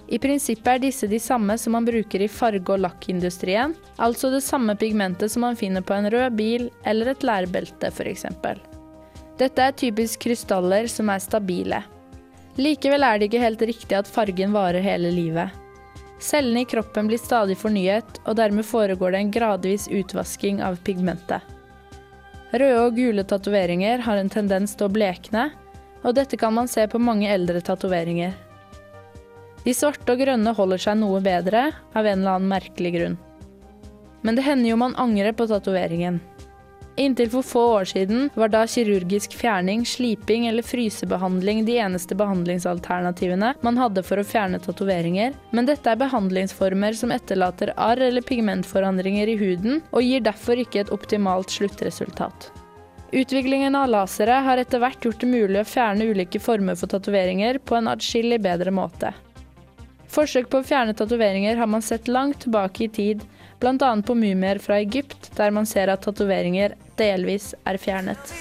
I 0.08 0.20
prinsippet 0.24 0.70
er 0.72 0.80
disse 0.80 1.08
de 1.12 1.20
samme 1.20 1.58
som 1.60 1.74
man 1.76 1.86
bruker 1.86 2.24
i 2.24 2.30
farge- 2.32 2.72
og 2.74 2.80
lakkindustrien, 2.80 3.74
altså 4.00 4.32
det 4.32 4.44
samme 4.46 4.76
pigmentet 4.80 5.34
som 5.34 5.44
man 5.44 5.60
finner 5.60 5.84
på 5.84 5.98
en 5.98 6.08
rød 6.12 6.38
bil 6.40 6.70
eller 6.88 7.12
et 7.12 7.26
lærbelte 7.28 7.92
f.eks. 7.92 8.26
Dette 9.38 9.62
er 9.62 9.76
typisk 9.76 10.24
krystaller 10.24 10.88
som 10.90 11.12
er 11.12 11.22
stabile. 11.22 11.84
Likevel 12.58 13.04
er 13.04 13.20
det 13.20 13.28
ikke 13.28 13.44
helt 13.44 13.68
riktig 13.70 14.00
at 14.00 14.10
fargen 14.10 14.56
varer 14.56 14.82
hele 14.82 15.12
livet. 15.14 15.52
Cellene 16.24 16.64
i 16.64 16.66
kroppen 16.66 17.12
blir 17.12 17.22
stadig 17.22 17.60
fornyet, 17.60 18.18
og 18.26 18.40
dermed 18.40 18.66
foregår 18.66 19.14
det 19.14 19.20
en 19.22 19.36
gradvis 19.36 19.86
utvasking 19.92 20.64
av 20.66 20.80
pigmentet. 20.88 21.44
Røde 22.56 22.80
og 22.88 22.96
gule 22.96 23.28
tatoveringer 23.28 24.02
har 24.08 24.18
en 24.18 24.32
tendens 24.32 24.74
til 24.74 24.88
å 24.88 24.94
blekne, 24.96 25.50
og 26.02 26.16
dette 26.16 26.40
kan 26.40 26.56
man 26.56 26.72
se 26.72 26.88
på 26.90 27.02
mange 27.02 27.30
eldre 27.30 27.62
tatoveringer. 27.62 28.34
De 29.68 29.74
svarte 29.76 30.14
og 30.14 30.22
grønne 30.22 30.54
holder 30.56 30.80
seg 30.80 30.96
noe 31.02 31.20
bedre, 31.20 31.74
av 31.92 32.06
en 32.08 32.22
eller 32.22 32.38
annen 32.38 32.52
merkelig 32.54 32.94
grunn. 32.94 33.18
Men 34.24 34.38
det 34.38 34.46
hender 34.46 34.72
jo 34.72 34.78
man 34.80 34.96
angrer 34.96 35.36
på 35.36 35.44
tatoveringen. 35.50 36.22
Inntil 36.98 37.28
for 37.30 37.46
få 37.46 37.64
år 37.76 37.90
siden 37.92 38.30
var 38.40 38.50
da 38.50 38.62
kirurgisk 38.66 39.36
fjerning, 39.38 39.84
sliping 39.86 40.48
eller 40.48 40.64
frysebehandling 40.66 41.66
de 41.68 41.76
eneste 41.84 42.16
behandlingsalternativene 42.18 43.52
man 43.62 43.78
hadde 43.78 44.06
for 44.08 44.18
å 44.18 44.26
fjerne 44.26 44.58
tatoveringer, 44.64 45.36
men 45.52 45.68
dette 45.68 45.92
er 45.92 46.00
behandlingsformer 46.00 46.96
som 46.98 47.12
etterlater 47.14 47.74
arr 47.76 48.02
eller 48.08 48.26
pigmentforandringer 48.26 49.36
i 49.36 49.38
huden, 49.38 49.84
og 49.92 50.08
gir 50.08 50.24
derfor 50.26 50.64
ikke 50.64 50.86
et 50.86 50.96
optimalt 50.96 51.52
sluttresultat. 51.54 52.50
Utviklingen 53.12 53.76
av 53.76 53.92
lasere 53.92 54.42
har 54.48 54.64
etter 54.64 54.82
hvert 54.82 55.06
gjort 55.06 55.22
det 55.22 55.30
mulig 55.30 55.62
å 55.62 55.70
fjerne 55.70 56.08
ulike 56.08 56.40
former 56.40 56.80
for 56.80 56.96
tatoveringer 56.96 57.60
på 57.60 57.78
en 57.78 57.92
atskillig 57.92 58.40
bedre 58.48 58.74
måte. 58.74 59.14
Forsøk 60.08 60.48
på 60.50 60.62
å 60.62 60.66
fjerne 60.66 60.96
tatoveringer 60.98 61.60
har 61.60 61.70
man 61.70 61.84
sett 61.86 62.08
langt 62.08 62.46
tilbake 62.46 62.88
i 62.88 62.92
tid, 62.92 63.26
bl.a. 63.60 63.92
på 64.06 64.16
mumier 64.16 64.62
fra 64.64 64.80
Egypt, 64.82 65.32
der 65.38 65.52
man 65.52 65.68
ser 65.70 65.92
at 65.94 66.06
tatoveringer 66.06 66.78
delvis 66.98 67.54
er 67.68 67.78
fjernet. 67.82 68.34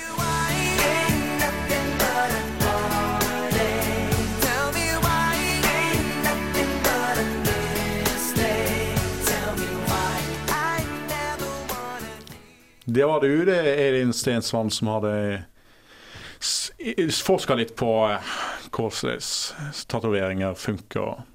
Det 12.97 13.05
var 13.05 13.21
du, 13.21 13.45
det, 13.45 13.59
Elin 13.89 14.13
Stensvann, 14.13 14.71
som 14.71 14.89
hadde 14.89 15.43
forska 17.27 17.57
litt 17.59 17.75
på 17.77 17.91
eh, 18.09 18.37
hvordan 18.71 19.21
tatoveringer 19.91 20.55
funker. 20.55 21.27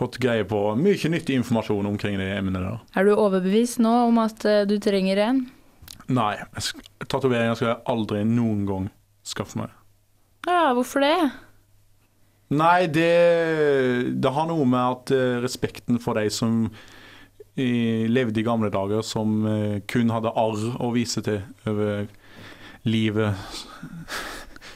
Fått 0.00 0.16
greie 0.22 0.46
på 0.48 0.58
mye 0.80 1.10
nyttig 1.12 1.36
informasjon 1.36 1.88
omkring 1.90 2.16
det 2.20 2.30
emnet 2.38 2.56
der. 2.56 2.78
Er 2.96 3.04
du 3.04 3.12
overbevist 3.14 3.82
nå 3.84 3.92
om 4.06 4.20
at 4.22 4.46
eh, 4.48 4.62
du 4.68 4.78
trenger 4.80 5.20
en? 5.26 5.42
Nei, 6.10 6.32
tatoveringer 7.06 7.58
skal 7.58 7.74
jeg 7.74 7.82
aldri 7.92 8.24
noen 8.26 8.64
gang 8.66 8.88
skaffe 9.26 9.60
meg. 9.60 9.74
Ja, 10.48 10.72
hvorfor 10.74 11.04
det? 11.04 11.16
Nei, 12.50 12.88
det, 12.90 13.10
det 14.18 14.32
har 14.34 14.48
noe 14.48 14.64
med 14.66 14.80
at 14.80 15.12
eh, 15.14 15.36
respekten 15.44 16.00
for 16.02 16.18
de 16.18 16.32
som 16.32 16.64
levde 17.60 18.40
i 18.40 18.46
gamle 18.46 18.70
dager, 18.72 19.02
som 19.04 19.44
eh, 19.46 19.80
kun 19.90 20.10
hadde 20.14 20.32
arr 20.38 20.64
å 20.80 20.90
vise 20.94 21.22
til 21.26 21.42
over 21.68 22.06
livet 22.88 23.36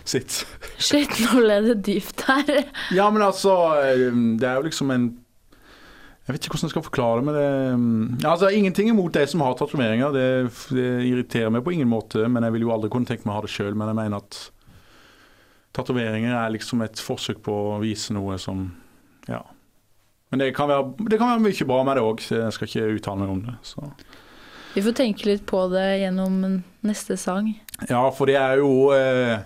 sitt. 0.08 0.40
Shit, 0.78 1.12
nå 1.24 1.40
ble 1.40 1.58
det 1.68 1.76
dypt 1.86 2.24
her. 2.28 2.64
Ja, 2.94 3.10
men 3.12 3.24
altså, 3.24 3.54
eh, 3.80 4.08
det 4.40 4.48
er 4.48 4.58
jo 4.58 4.66
liksom 4.68 4.92
en 4.94 5.12
Jeg 6.24 6.32
vet 6.32 6.46
ikke 6.46 6.54
hvordan 6.54 6.70
jeg 6.70 6.72
skal 6.72 6.84
forklare 6.86 7.20
det, 7.20 7.24
men 7.26 7.34
det 7.36 8.22
ja, 8.24 8.30
altså, 8.30 8.48
Ingenting 8.48 8.88
imot 8.88 9.12
de 9.12 9.26
som 9.28 9.42
har 9.44 9.56
tatoveringer, 9.60 10.14
det, 10.14 10.28
det 10.72 10.90
irriterer 11.10 11.52
meg 11.52 11.64
på 11.66 11.74
ingen 11.74 11.90
måte. 11.90 12.24
Men 12.28 12.46
jeg 12.46 12.54
vil 12.54 12.64
jo 12.64 12.72
aldri 12.72 12.88
kunne 12.92 13.08
tenke 13.08 13.28
meg 13.28 13.34
å 13.34 13.40
ha 13.42 13.44
det 13.44 13.52
sjøl. 13.52 13.74
Men 13.76 13.92
jeg 13.92 13.98
mener 14.00 14.22
at 14.22 14.38
tatoveringer 15.76 16.32
er 16.32 16.54
liksom 16.54 16.84
et 16.86 17.02
forsøk 17.02 17.42
på 17.44 17.58
å 17.74 17.80
vise 17.82 18.16
noe 18.16 18.38
som 18.40 18.70
Ja. 19.28 19.42
Men 20.32 20.40
det 20.40 20.54
kan 20.56 20.66
være, 20.66 20.88
det 21.10 21.18
kan 21.20 21.28
være 21.30 21.44
mye 21.44 21.66
bra 21.68 21.82
med 21.86 21.94
det 21.94 22.02
òg, 22.02 22.22
jeg 22.26 22.54
skal 22.56 22.66
ikke 22.66 22.86
uttale 22.96 23.20
meg 23.20 23.28
om 23.30 23.42
det. 23.44 23.52
Så. 23.62 23.84
Vi 24.74 24.82
får 24.82 24.96
tenke 24.98 25.28
litt 25.28 25.44
på 25.46 25.60
det 25.70 26.00
gjennom 26.00 26.40
neste 26.82 27.14
sang. 27.20 27.52
Ja, 27.86 28.00
for 28.10 28.26
det 28.26 28.34
er 28.40 28.58
jo 28.58 28.88
eh, 28.96 29.44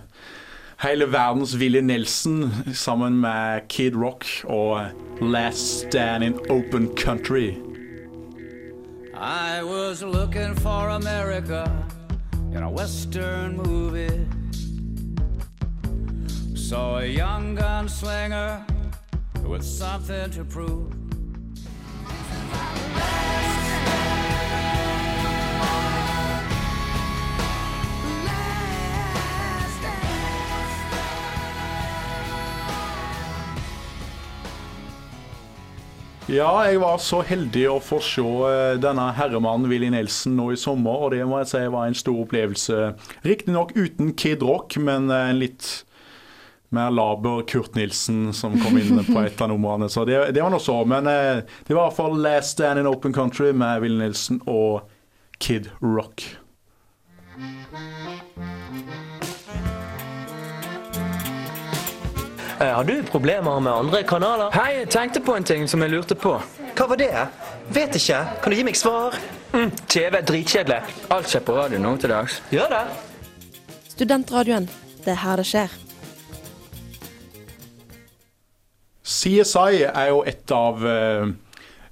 hele 0.79 1.05
verdens 1.05 1.55
Willy 1.55 1.81
Nelson 1.81 2.51
sammen 2.73 3.19
med 3.19 3.67
Kid 3.67 3.95
Rock 3.95 4.25
og 4.43 4.85
Last 5.21 5.79
Stand 5.79 6.23
in 6.23 6.33
Open 6.49 6.95
Country. 6.95 7.53
I 9.13 9.61
was 9.63 10.01
looking 10.01 10.55
for 10.55 10.89
America 10.89 11.69
in 12.55 12.63
a 12.63 12.71
western 12.71 13.57
movie. 13.57 14.25
Saw 16.55 16.99
a 16.99 17.05
young 17.05 17.57
gunslinger 17.57 18.63
with 19.43 19.63
something 19.63 20.31
to 20.31 20.45
prove. 20.45 20.93
Ja, 36.29 36.49
jeg 36.69 36.77
var 36.77 36.99
så 37.01 37.23
heldig 37.25 37.63
å 37.71 37.79
få 37.81 37.97
se 38.05 38.21
eh, 38.21 38.75
denne 38.77 39.07
herremannen 39.17 39.65
Willy 39.71 39.87
Nelson 39.89 40.35
nå 40.37 40.51
i 40.53 40.59
sommer, 40.61 41.07
og 41.07 41.15
det 41.15 41.23
må 41.25 41.39
jeg 41.41 41.49
si 41.49 41.61
var 41.73 41.87
en 41.89 41.97
stor 41.97 42.19
opplevelse. 42.21 42.91
Riktignok 43.25 43.73
uten 43.73 44.11
Kid 44.13 44.45
Rock, 44.45 44.77
men 44.77 45.09
eh, 45.09 45.31
en 45.31 45.39
litt 45.41 45.69
mer 46.69 46.93
laber 46.93 47.41
Kurt 47.49 47.73
Nilsen 47.73 48.29
som 48.37 48.59
kom 48.61 48.77
inn 48.77 49.01
på 49.07 49.17
et 49.23 49.41
av 49.41 49.49
numrene. 49.49 49.89
Så 49.89 50.05
det, 50.05 50.19
det 50.37 50.45
var 50.45 50.53
nå 50.53 50.61
så. 50.61 50.77
Men 50.85 51.09
eh, 51.09 51.41
det 51.65 51.73
var 51.73 51.87
i 51.87 51.87
hvert 51.87 51.97
fall 51.97 52.21
Last 52.21 52.59
Stand 52.59 52.83
in 52.83 52.91
Open 52.91 53.15
Country 53.15 53.49
med 53.49 53.81
Willy 53.81 53.97
Nilsen 54.03 54.37
og 54.45 54.85
Kid 55.41 55.71
Rock. 55.81 56.27
Har 62.59 62.83
du 62.83 63.03
problemer 63.03 63.59
med 63.59 63.73
andre 63.73 64.03
kanaler? 64.03 64.51
Hei, 64.51 64.73
jeg 64.81 64.89
tenkte 64.91 65.21
på 65.23 65.31
en 65.37 65.45
ting 65.47 65.61
som 65.71 65.79
jeg 65.79 65.93
lurte 65.93 66.15
på. 66.19 66.33
Hva 66.75 66.87
var 66.91 66.97
det? 66.99 67.11
Vet 67.71 67.93
ikke. 67.95 68.17
Kan 68.43 68.51
du 68.51 68.57
gi 68.57 68.65
meg 68.67 68.75
svar? 68.75 69.15
Mm, 69.53 69.69
TV 69.87 70.17
er 70.19 70.25
dritkjedelig. 70.27 70.79
Alt 71.15 71.29
skjer 71.31 71.45
på 71.47 71.55
radio 71.55 71.79
nå 71.79 71.93
til 72.01 72.11
dags. 72.11 72.41
Gjør 72.51 72.73
det? 72.73 72.81
Studentradioen. 73.93 74.67
Det 75.05 75.13
er 75.13 75.21
her 75.21 75.39
det 75.39 75.45
skjer. 75.47 75.77
CSI 79.07 79.85
er 79.87 80.09
jo 80.11 80.19
et 80.27 80.51
av 80.53 80.83
eh, 80.91 81.31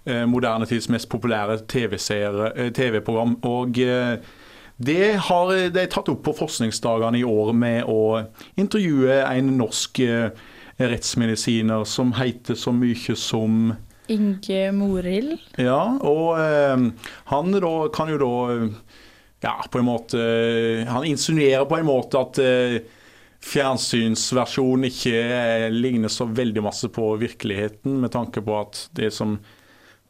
eh, 0.04 0.26
moderne 0.28 0.68
tids 0.68 0.90
mest 0.92 1.08
populære 1.10 1.62
TV-serier- 1.64 2.52
eh, 2.58 2.74
TV-program. 2.76 3.40
og 3.48 3.80
eh, 3.80 4.20
det 4.78 5.16
har 5.26 5.56
de 5.74 5.88
tatt 5.90 6.12
opp 6.12 6.22
på 6.28 6.36
forskningsdagene 6.38 7.24
i 7.24 7.26
år 7.26 7.56
med 7.56 7.88
å 7.90 8.28
intervjue 8.60 9.24
en 9.24 9.56
norsk 9.64 10.04
eh, 10.06 10.30
rettsmedisiner 10.78 11.86
som 11.90 12.14
heter 12.18 12.58
så 12.58 12.74
mye 12.76 13.16
som 13.18 13.74
Inge 14.08 14.72
Morild. 14.72 15.34
Ja, 15.60 15.98
og 16.00 16.38
eh, 16.40 17.10
han 17.32 17.58
da 17.60 17.74
kan 17.94 18.14
jo 18.14 18.22
da 18.22 18.34
eh, 18.54 18.70
Ja, 19.44 19.60
på 19.70 19.78
en 19.78 19.86
måte 19.86 20.22
Han 20.90 21.04
insinuerer 21.06 21.68
på 21.70 21.78
en 21.78 21.86
måte 21.86 22.22
at 22.24 22.40
eh, 22.42 22.78
fjernsynsversjonen 23.44 24.88
ikke 24.90 25.20
eh, 25.20 25.68
ligner 25.74 26.12
så 26.12 26.26
veldig 26.26 26.64
masse 26.66 26.90
på 26.90 27.12
virkeligheten, 27.22 28.00
med 28.02 28.12
tanke 28.16 28.42
på 28.42 28.56
at 28.60 28.88
det 28.98 29.12
som 29.14 29.38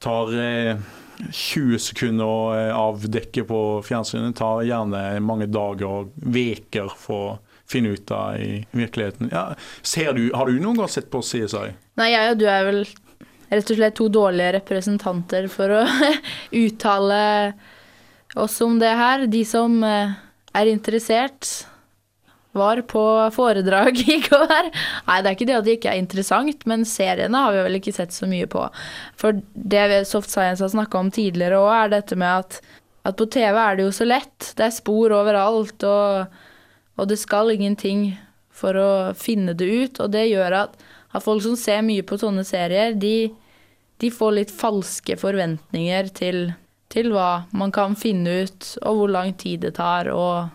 tar 0.03 0.31
eh, 0.37 0.85
20 1.33 1.81
sekunder 1.81 2.29
å 2.29 2.39
eh, 2.55 2.71
avdekke 2.77 3.43
på 3.49 3.61
fjernsynet 3.85 4.37
tar 4.37 4.63
gjerne 4.67 5.03
mange 5.25 5.49
dager 5.51 6.03
og 6.03 6.15
veker 6.37 6.93
for 6.97 7.39
finne 7.67 7.95
ut 7.95 8.11
av 8.15 8.39
i 8.39 8.65
virkeligheten. 8.71 9.31
Ja, 9.31 9.53
du, 10.15 10.23
har 10.33 10.47
du 10.47 10.59
noen 10.59 10.79
gang 10.79 10.91
sett 10.91 11.09
på 11.11 11.21
CSI? 11.25 11.71
Nei, 11.99 12.11
jeg 12.13 12.33
og 12.33 12.39
du 12.39 12.47
er 12.51 12.67
vel 12.67 12.83
rett 13.47 13.71
og 13.71 13.79
slett 13.79 13.97
to 13.99 14.07
dårlige 14.11 14.53
representanter 14.57 15.49
for 15.51 15.79
å 15.79 15.81
uttale 16.65 17.23
oss 18.35 18.59
om 18.63 18.77
det 18.79 18.93
her. 18.99 19.25
De 19.31 19.43
som 19.47 19.81
eh, 19.83 20.15
er 20.57 20.71
interessert, 20.71 21.67
var 22.57 22.81
på 22.89 23.03
foredrag 23.35 23.99
i 24.15 24.19
går. 24.25 24.71
Nei, 25.07 25.19
det 25.21 25.29
er 25.29 25.35
ikke 25.35 25.49
det 25.49 25.59
at 25.59 25.67
det 25.67 25.77
ikke 25.77 25.93
er 25.93 26.01
interessant, 26.01 26.65
men 26.69 26.87
seriene 26.87 27.43
har 27.45 27.55
vi 27.55 27.63
vel 27.67 27.79
ikke 27.79 27.95
sett 27.95 28.15
så 28.15 28.29
mye 28.29 28.49
på. 28.49 28.65
For 29.19 29.39
det 29.53 30.03
Soft 30.09 30.33
Science 30.33 30.63
har 30.65 30.73
snakka 30.73 30.99
om 30.99 31.13
tidligere 31.13 31.61
òg, 31.61 31.71
er 31.75 31.95
dette 31.99 32.17
med 32.19 32.45
at, 32.45 32.59
at 33.07 33.19
på 33.19 33.29
TV 33.37 33.61
er 33.61 33.77
det 33.77 33.87
jo 33.87 33.95
så 33.95 34.07
lett. 34.07 34.51
Det 34.57 34.67
er 34.67 34.75
spor 34.75 35.15
overalt, 35.19 35.87
og, 35.87 36.43
og 36.97 37.09
det 37.09 37.19
skal 37.21 37.53
ingenting 37.53 38.11
for 38.51 38.77
å 38.77 38.91
finne 39.17 39.53
det 39.57 39.67
ut. 39.69 39.99
Og 40.01 40.11
det 40.13 40.27
gjør 40.27 40.55
at, 40.63 40.77
at 41.13 41.23
folk 41.23 41.43
som 41.45 41.57
ser 41.59 41.85
mye 41.85 42.05
på 42.05 42.17
sånne 42.19 42.45
serier, 42.47 42.97
de, 42.97 43.29
de 44.01 44.11
får 44.13 44.37
litt 44.39 44.53
falske 44.53 45.17
forventninger 45.21 46.09
til, 46.17 46.43
til 46.93 47.13
hva 47.13 47.47
man 47.53 47.73
kan 47.75 47.97
finne 47.99 48.43
ut, 48.47 48.71
og 48.81 49.01
hvor 49.01 49.13
lang 49.13 49.35
tid 49.37 49.67
det 49.67 49.75
tar, 49.77 50.09
og 50.13 50.49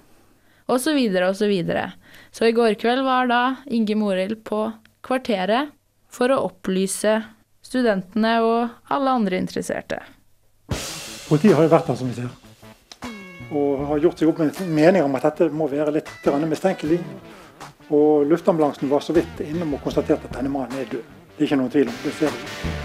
og 0.71 0.81
så 0.81 0.95
videre 0.97 1.29
og 1.31 1.37
så 1.37 1.49
videre. 1.51 1.91
Så 2.33 2.49
i 2.49 2.57
går 2.57 2.79
kveld 2.81 3.05
var 3.07 3.29
da 3.31 3.43
Inge 3.67 3.97
Morild 3.99 4.43
på 4.49 4.65
Kvarteret 5.05 5.73
for 6.13 6.33
å 6.33 6.43
opplyse 6.47 7.19
studentene 7.65 8.37
og 8.45 8.93
alle 8.93 9.17
andre 9.19 9.41
interesserte. 9.43 10.01
Politiet 11.29 11.57
har 11.57 11.67
jo 11.67 11.73
vært 11.73 11.91
der, 11.91 11.99
som 11.99 12.11
vi 12.11 12.17
ser. 12.17 12.42
Og 13.53 13.85
har 13.89 14.01
gjort 14.01 14.21
seg 14.21 14.31
opp 14.31 14.41
en 14.41 14.53
mening 14.73 15.05
om 15.05 15.17
at 15.19 15.27
dette 15.29 15.51
må 15.53 15.69
være 15.69 15.93
litt 15.99 16.11
mistenkelig. 16.49 17.01
Og 17.93 18.25
luftambulansen 18.27 18.89
var 18.89 19.05
så 19.05 19.13
vidt 19.13 19.43
innom 19.45 19.75
og 19.77 19.83
konstaterte 19.85 20.29
at 20.29 20.39
denne 20.39 20.53
mannen 20.53 20.79
er 20.81 20.89
død. 20.89 21.05
Det 21.37 21.45
er 21.45 21.51
ikke 21.51 21.61
noen 21.61 21.73
tvil 21.73 21.89
om 21.93 21.99
det. 22.05 22.13
ser 22.17 22.33
vi. 22.33 22.83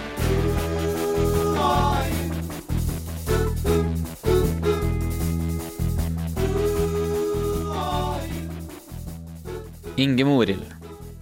Inge 9.98 10.26
Morild, 10.26 10.66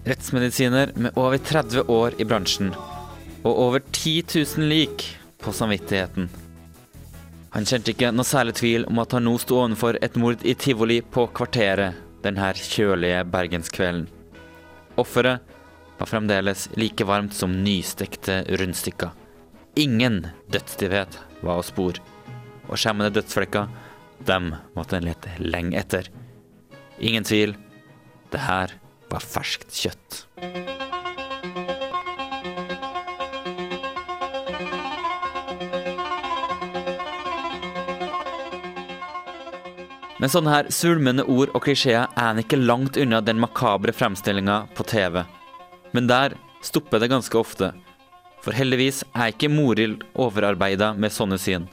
rettsmedisiner 0.03 0.91
med 0.99 1.15
over 1.15 1.37
30 1.37 1.87
år 1.87 2.17
i 2.19 2.25
bransjen 2.27 2.73
og 3.45 3.59
over 3.67 3.79
10 3.91 4.23
000 4.57 4.67
lik 4.67 5.05
på 5.39 5.53
samvittigheten. 5.53 6.44
Han 7.55 7.63
kjente 7.63 7.93
ikke 7.93 8.09
noe 8.11 8.27
særlig 8.27 8.57
tvil 8.59 8.83
om 8.89 8.97
at 8.99 9.13
han 9.15 9.23
nå 9.23 9.37
sto 9.39 9.61
overfor 9.61 9.95
et 10.03 10.17
mord 10.19 10.41
i 10.43 10.57
tivoli 10.59 10.97
på 10.99 11.23
Kvarteret 11.31 12.01
denne 12.25 12.49
kjølige 12.59 13.21
bergenskvelden. 13.31 14.09
Offeret 14.99 15.53
var 15.95 16.09
fremdeles 16.11 16.65
like 16.75 17.07
varmt 17.07 17.35
som 17.37 17.55
nystekte 17.63 18.41
rundstykker. 18.59 19.13
Ingen 19.79 20.25
dødsstivhet 20.51 21.15
var 21.47 21.61
å 21.61 21.63
spor, 21.63 22.01
og 22.67 22.75
skjemmende 22.75 23.15
dødsflekker, 23.15 23.71
dem 24.27 24.51
måtte 24.75 24.99
en 24.99 25.07
lete 25.07 25.31
lenge 25.39 25.79
etter. 25.79 26.11
Ingen 26.99 27.23
tvil, 27.27 27.55
det 28.35 28.43
her 28.49 28.75
var 29.11 29.23
ferskt 29.23 29.71
kjøtt. 29.79 30.25
Med 40.25 40.31
sånne 40.33 40.53
her 40.55 40.67
svulmende 40.73 41.21
ord 41.29 41.51
og 41.53 41.61
klisjeer 41.67 42.07
er 42.07 42.23
han 42.31 42.39
ikke 42.41 42.57
langt 42.57 42.95
unna 42.97 43.19
den 43.21 43.37
makabre 43.37 43.93
fremstillinga 43.93 44.55
på 44.73 44.81
TV. 44.89 45.19
Men 45.93 46.07
der 46.09 46.33
stopper 46.65 46.97
det 46.97 47.11
ganske 47.11 47.37
ofte. 47.37 47.69
For 48.41 48.57
heldigvis 48.57 49.03
er 49.11 49.35
ikke 49.35 49.51
Morild 49.53 50.01
overarbeida 50.17 50.95
med 50.97 51.13
sånne 51.13 51.37
syn. 51.37 51.69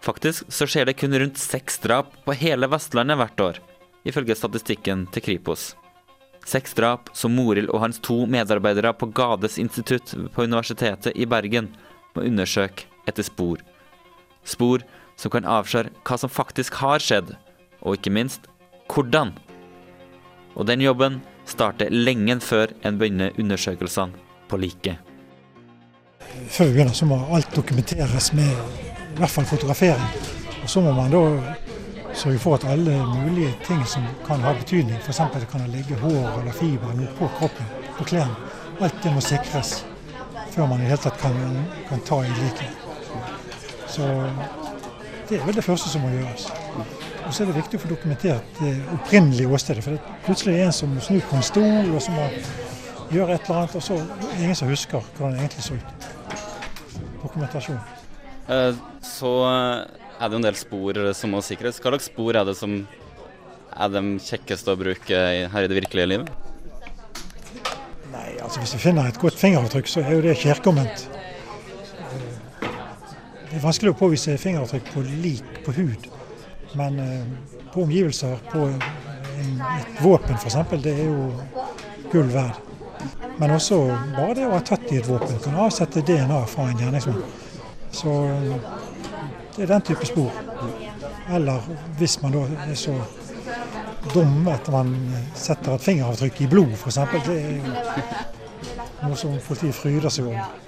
Faktisk 0.00 0.48
så 0.48 0.64
skjer 0.64 0.88
det 0.88 0.96
kun 0.96 1.12
rundt 1.12 1.36
seks 1.36 1.76
drap 1.84 2.16
på 2.24 2.38
hele 2.40 2.72
Vestlandet 2.72 3.20
hvert 3.20 3.46
år, 3.50 3.62
ifølge 4.08 4.40
statistikken 4.40 5.04
til 5.12 5.28
Kripos. 5.28 5.74
Seks 6.48 6.72
drap 6.80 7.12
som 7.12 7.36
Morild 7.36 7.68
og 7.68 7.84
hans 7.84 8.00
to 8.00 8.22
medarbeidere 8.24 8.96
på 8.96 9.12
Gades 9.12 9.60
institutt 9.60 10.16
på 10.32 10.48
Universitetet 10.48 11.12
i 11.12 11.28
Bergen 11.28 11.74
må 12.16 12.24
undersøke 12.24 12.88
etter 13.04 13.28
spor. 13.28 13.60
Spor 14.40 14.88
som 15.20 15.36
kan 15.36 15.44
avsløre 15.44 15.92
hva 16.00 16.24
som 16.24 16.32
faktisk 16.32 16.80
har 16.80 17.04
skjedd, 17.04 17.36
og 17.84 17.98
ikke 17.98 18.10
minst 18.10 18.48
hvordan. 18.90 19.32
Og 20.54 20.66
den 20.66 20.80
jobben 20.80 21.20
starter 21.46 21.90
lenge 21.90 22.40
før 22.40 22.72
en 22.84 22.98
begynner 22.98 23.34
undersøkelsene 23.38 24.12
på 24.48 24.56
liket. 24.56 24.96
Før 26.48 26.64
vi 26.64 26.72
begynner 26.72 26.96
så 26.96 27.06
må 27.06 27.18
alt 27.34 27.56
dokumenteres 27.56 28.32
med 28.32 28.50
i 28.50 29.16
hvert 29.18 29.30
fall 29.30 29.44
fotografering. 29.44 30.08
Og 30.62 30.70
så 30.70 30.80
må 30.80 30.92
man 30.92 31.12
da 31.12 31.22
sørge 32.14 32.38
for 32.38 32.54
at 32.54 32.64
alle 32.64 33.06
mulige 33.06 33.54
ting 33.66 33.86
som 33.86 34.02
kan 34.26 34.40
ha 34.40 34.52
betydning, 34.52 34.96
f.eks. 35.02 35.20
det 35.34 35.48
kan 35.50 35.66
ligge 35.70 35.94
hår 35.94 36.40
eller 36.40 36.52
fiber 36.52 36.92
eller 36.92 37.16
på 37.18 37.28
kroppen, 37.38 37.66
på 37.98 38.04
klærne, 38.04 38.36
alt 38.80 39.02
det 39.02 39.14
må 39.14 39.20
sikres 39.20 39.84
før 40.54 40.66
man 40.66 40.78
i 40.78 40.82
det 40.82 40.88
hele 40.88 41.02
tatt 41.02 41.18
kan, 41.18 41.34
kan 41.88 42.02
ta 42.06 42.20
i 42.22 42.34
liket. 42.38 42.70
Så 43.90 44.06
det 45.28 45.40
er 45.40 45.46
vel 45.46 45.56
det 45.56 45.64
første 45.64 45.90
som 45.90 46.04
må 46.04 46.12
gjøres. 46.14 46.46
Og 47.24 47.32
så 47.32 47.42
er 47.42 47.50
det 47.50 47.56
viktig 47.56 47.78
å 47.78 47.82
få 47.84 47.88
dokumentert 47.88 48.58
det 48.60 48.74
opprinnelige 48.94 49.48
åstedet. 49.56 49.84
For 49.84 49.96
det 49.96 50.18
plutselig 50.26 50.58
er 50.58 50.66
en 50.68 50.76
som 50.76 50.92
snur 51.00 51.24
på 51.30 51.38
en 51.38 51.46
stol, 51.46 51.90
og 51.94 52.02
som 52.04 52.18
gjør 53.14 53.32
et 53.34 53.46
eller 53.48 53.60
annet, 53.62 53.76
og 53.78 53.84
så 53.84 53.96
er 53.96 54.04
det 54.34 54.42
ingen 54.44 54.58
som 54.58 54.68
husker 54.70 55.06
hvordan 55.16 55.36
det 55.38 55.44
egentlig 55.46 55.64
så 55.64 55.78
ut. 55.78 56.08
Dokumentasjon. 57.24 57.80
Eh, 58.48 58.82
Så 59.04 59.30
er 59.48 60.28
det 60.28 60.32
jo 60.36 60.40
en 60.40 60.46
del 60.48 60.56
spor 60.58 60.98
som 61.16 61.32
må 61.32 61.40
sikres. 61.44 61.80
Hva 61.80 61.94
slags 61.94 62.10
spor 62.10 62.36
er 62.36 62.44
det 62.44 62.56
som 62.58 62.76
er 63.74 63.88
de 63.90 64.02
kjekkeste 64.22 64.72
å 64.72 64.78
bruke 64.78 65.20
her 65.52 65.64
i 65.64 65.70
det 65.70 65.78
virkelige 65.80 66.10
livet? 66.10 66.28
Nei, 68.12 68.36
altså 68.42 68.60
Hvis 68.60 68.74
vi 68.76 68.82
finner 68.84 69.08
et 69.08 69.18
godt 69.18 69.38
fingeravtrykk, 69.40 69.88
så 69.90 70.04
er 70.04 70.12
jo 70.18 70.24
det 70.28 70.36
kjærkomment. 70.38 71.08
Det 72.60 73.60
er 73.60 73.64
vanskelig 73.64 73.94
å 73.94 73.98
påvise 73.98 74.36
fingeravtrykk 74.38 74.92
på 74.92 75.02
lik 75.22 75.58
på 75.64 75.74
hud, 75.78 76.08
men 76.78 76.98
eh, 76.98 77.24
på 77.72 77.82
omgivelser, 77.82 78.38
på 78.52 78.58
en, 78.58 78.82
et 79.80 80.02
våpen 80.02 80.38
f.eks., 80.38 80.56
det 80.82 80.94
er 80.94 81.04
jo 81.08 81.30
gull 82.12 82.30
verd. 82.34 82.60
Men 83.38 83.50
også 83.56 83.80
bare 84.14 84.34
det 84.38 84.46
å 84.46 84.54
ha 84.54 84.62
tatt 84.64 84.86
i 84.92 85.00
et 85.00 85.08
våpen 85.08 85.40
kan 85.42 85.58
avsette 85.66 86.04
DNA 86.06 86.40
fra 86.48 86.68
en 86.70 86.80
gjerningsmann. 86.80 87.22
Så 87.94 88.14
det 89.56 89.66
er 89.66 89.72
den 89.74 89.86
type 89.90 90.06
spor. 90.06 90.30
Eller 91.34 91.66
hvis 91.98 92.18
man 92.22 92.34
da 92.34 92.44
er 92.66 92.74
så 92.78 92.94
dum 94.12 94.48
at 94.52 94.68
man 94.72 94.92
setter 95.34 95.74
et 95.74 95.84
fingeravtrykk 95.84 96.44
i 96.44 96.50
blod, 96.50 96.76
f.eks. 96.78 97.00
Det 97.26 97.38
er 97.38 97.56
jo 97.58 99.08
noe 99.08 99.18
som 99.18 99.34
politiet 99.48 99.76
fryder 99.76 100.12
seg 100.12 100.30
over. 100.30 100.63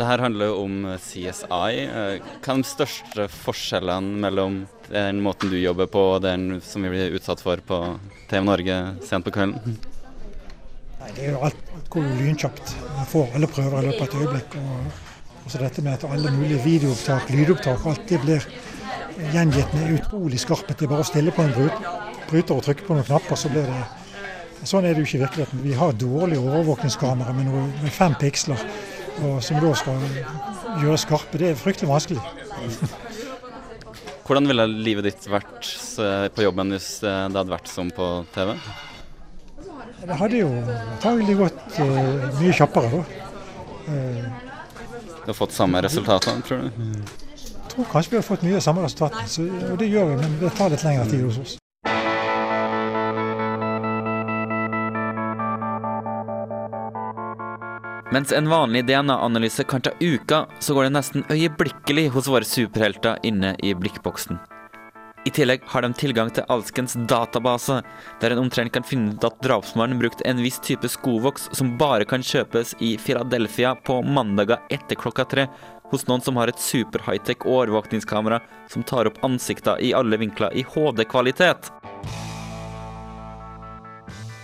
Det 0.00 0.06
her 0.08 0.22
handler 0.24 0.54
om 0.56 0.76
CSI. 0.96 1.72
Eh, 1.84 2.22
Hva 2.40 2.54
er 2.54 2.60
de 2.62 2.64
største 2.64 3.26
forskjellene 3.34 4.16
mellom 4.22 4.54
den 4.88 5.18
måten 5.20 5.50
du 5.52 5.58
jobber 5.60 5.90
på 5.92 6.04
og 6.14 6.22
den 6.24 6.54
som 6.64 6.86
vi 6.86 6.92
blir 6.94 7.16
utsatt 7.18 7.42
for 7.44 7.60
på 7.60 7.80
TV 8.30 8.46
Norge 8.48 8.78
sent 9.04 9.26
på 9.26 9.34
kvelden? 9.34 9.76
Nei, 11.02 11.10
det 11.18 11.26
er 11.26 11.34
jo 11.34 11.42
alt, 11.44 11.60
alt 11.76 11.90
går 11.92 12.06
jo 12.08 12.16
lynkjapt. 12.16 12.72
Man 12.96 13.10
får 13.12 13.36
alle 13.36 13.50
prøver 13.52 13.76
i 13.76 13.90
løpet 13.90 14.00
av 14.00 14.08
et 14.08 14.16
øyeblikk. 14.22 14.56
Og 15.44 15.52
så 15.52 15.60
dette 15.66 15.84
med 15.84 15.98
at 15.98 16.06
alle 16.08 16.32
mulige 16.32 16.64
videoopptak, 16.64 17.28
lydopptak, 17.36 17.84
alt 17.92 18.08
det 18.08 18.24
blir 18.24 18.46
gjengitt 19.34 19.74
med 19.76 19.98
utrolig 19.98 20.40
skarphet. 20.40 20.78
Det 20.78 20.88
er 20.88 20.94
bare 20.94 21.04
å 21.04 21.10
stille 21.10 21.34
på 21.36 21.44
en 21.44 21.52
bryter 21.58 22.56
og 22.56 22.64
trykke 22.64 22.88
på 22.88 22.96
noen 22.96 23.08
knapper, 23.10 23.36
så 23.36 23.52
blir 23.52 23.68
det 23.68 23.82
Sånn 24.60 24.84
er 24.84 24.92
det 24.92 25.00
jo 25.00 25.06
ikke 25.06 25.16
i 25.16 25.20
virkeligheten. 25.22 25.60
Vi 25.64 25.72
har 25.72 25.94
dårlige 25.96 26.40
overvåkningskamera 26.42 27.32
med, 27.32 27.46
noe, 27.48 27.62
med 27.80 27.92
fem 27.96 28.12
piksler, 28.20 28.60
og 29.26 29.40
som 29.44 29.60
da 29.62 29.70
skal 29.78 30.04
gjøre 30.80 30.98
skarpe. 31.00 31.40
Det 31.40 31.52
er 31.52 31.58
fryktelig 31.58 31.90
vanskelig. 31.90 32.20
Hvordan 34.26 34.46
ville 34.46 34.66
livet 34.70 35.08
ditt 35.08 35.26
vært 35.26 35.66
eh, 35.98 36.28
på 36.30 36.44
jobben 36.44 36.70
hvis 36.74 36.90
eh, 37.02 37.24
det 37.32 37.40
hadde 37.40 37.50
vært 37.50 37.70
som 37.70 37.90
på 37.94 38.10
TV? 38.34 38.54
Det 40.00 40.16
hadde 40.16 40.38
jo 40.38 40.50
antagelig 40.64 41.34
gått 41.36 41.80
uh, 41.82 42.38
mye 42.38 42.52
kjappere, 42.56 42.88
da. 42.94 43.00
Uh, 43.90 44.46
Du 45.20 45.26
har 45.26 45.36
fått 45.36 45.52
samme 45.52 45.82
resultatene, 45.84 46.40
tror 46.46 46.62
du? 46.62 46.86
Jeg 47.36 47.74
tror 47.74 47.90
kanskje 47.90 48.14
vi 48.14 48.16
har 48.16 48.24
fått 48.24 48.46
mye 48.46 48.56
av 48.56 48.64
samme 48.64 48.86
resultat, 48.86 49.18
og 49.68 49.76
det 49.82 49.90
gjør 49.90 50.14
vi, 50.14 50.16
men 50.22 50.38
det 50.40 50.54
tar 50.56 50.72
litt 50.72 50.86
lengre 50.86 51.04
tid 51.10 51.26
hos 51.26 51.42
oss. 51.42 51.58
Mens 58.10 58.32
en 58.32 58.48
vanlig 58.48 58.86
DNA-analyse 58.86 59.64
kan 59.64 59.80
ta 59.80 59.90
uka, 60.00 60.46
så 60.58 60.74
går 60.74 60.88
det 60.88 60.94
nesten 60.96 61.24
øyeblikkelig 61.30 62.08
hos 62.10 62.26
våre 62.26 62.44
superhelter 62.44 63.20
inne 63.22 63.52
i 63.62 63.70
blikkboksen. 63.74 64.38
I 65.24 65.30
tillegg 65.30 65.62
har 65.70 65.84
de 65.84 65.92
tilgang 65.94 66.30
til 66.34 66.46
alskens 66.50 66.96
database, 67.06 67.76
der 68.20 68.34
en 68.34 68.40
omtrent 68.42 68.72
kan 68.74 68.86
finne 68.86 69.12
ut 69.14 69.26
at 69.28 69.38
drapsmannen 69.44 70.00
brukte 70.00 70.26
en 70.26 70.40
viss 70.42 70.58
type 70.64 70.88
skovoks 70.90 71.50
som 71.54 71.76
bare 71.78 72.08
kan 72.08 72.24
kjøpes 72.24 72.72
i 72.82 72.96
Philadelphia 72.98 73.76
på 73.86 74.00
mandager 74.02 74.58
etter 74.74 74.98
klokka 74.98 75.28
tre, 75.30 75.46
hos 75.92 76.08
noen 76.08 76.24
som 76.24 76.40
har 76.40 76.50
et 76.50 76.58
super 76.58 77.04
high-tech 77.06 77.46
overvåkningskamera 77.46 78.40
som 78.72 78.82
tar 78.82 79.06
opp 79.06 79.22
ansikter 79.26 79.78
i 79.78 79.94
alle 79.94 80.18
vinkler 80.18 80.56
i 80.56 80.66
HD-kvalitet. 80.66 81.70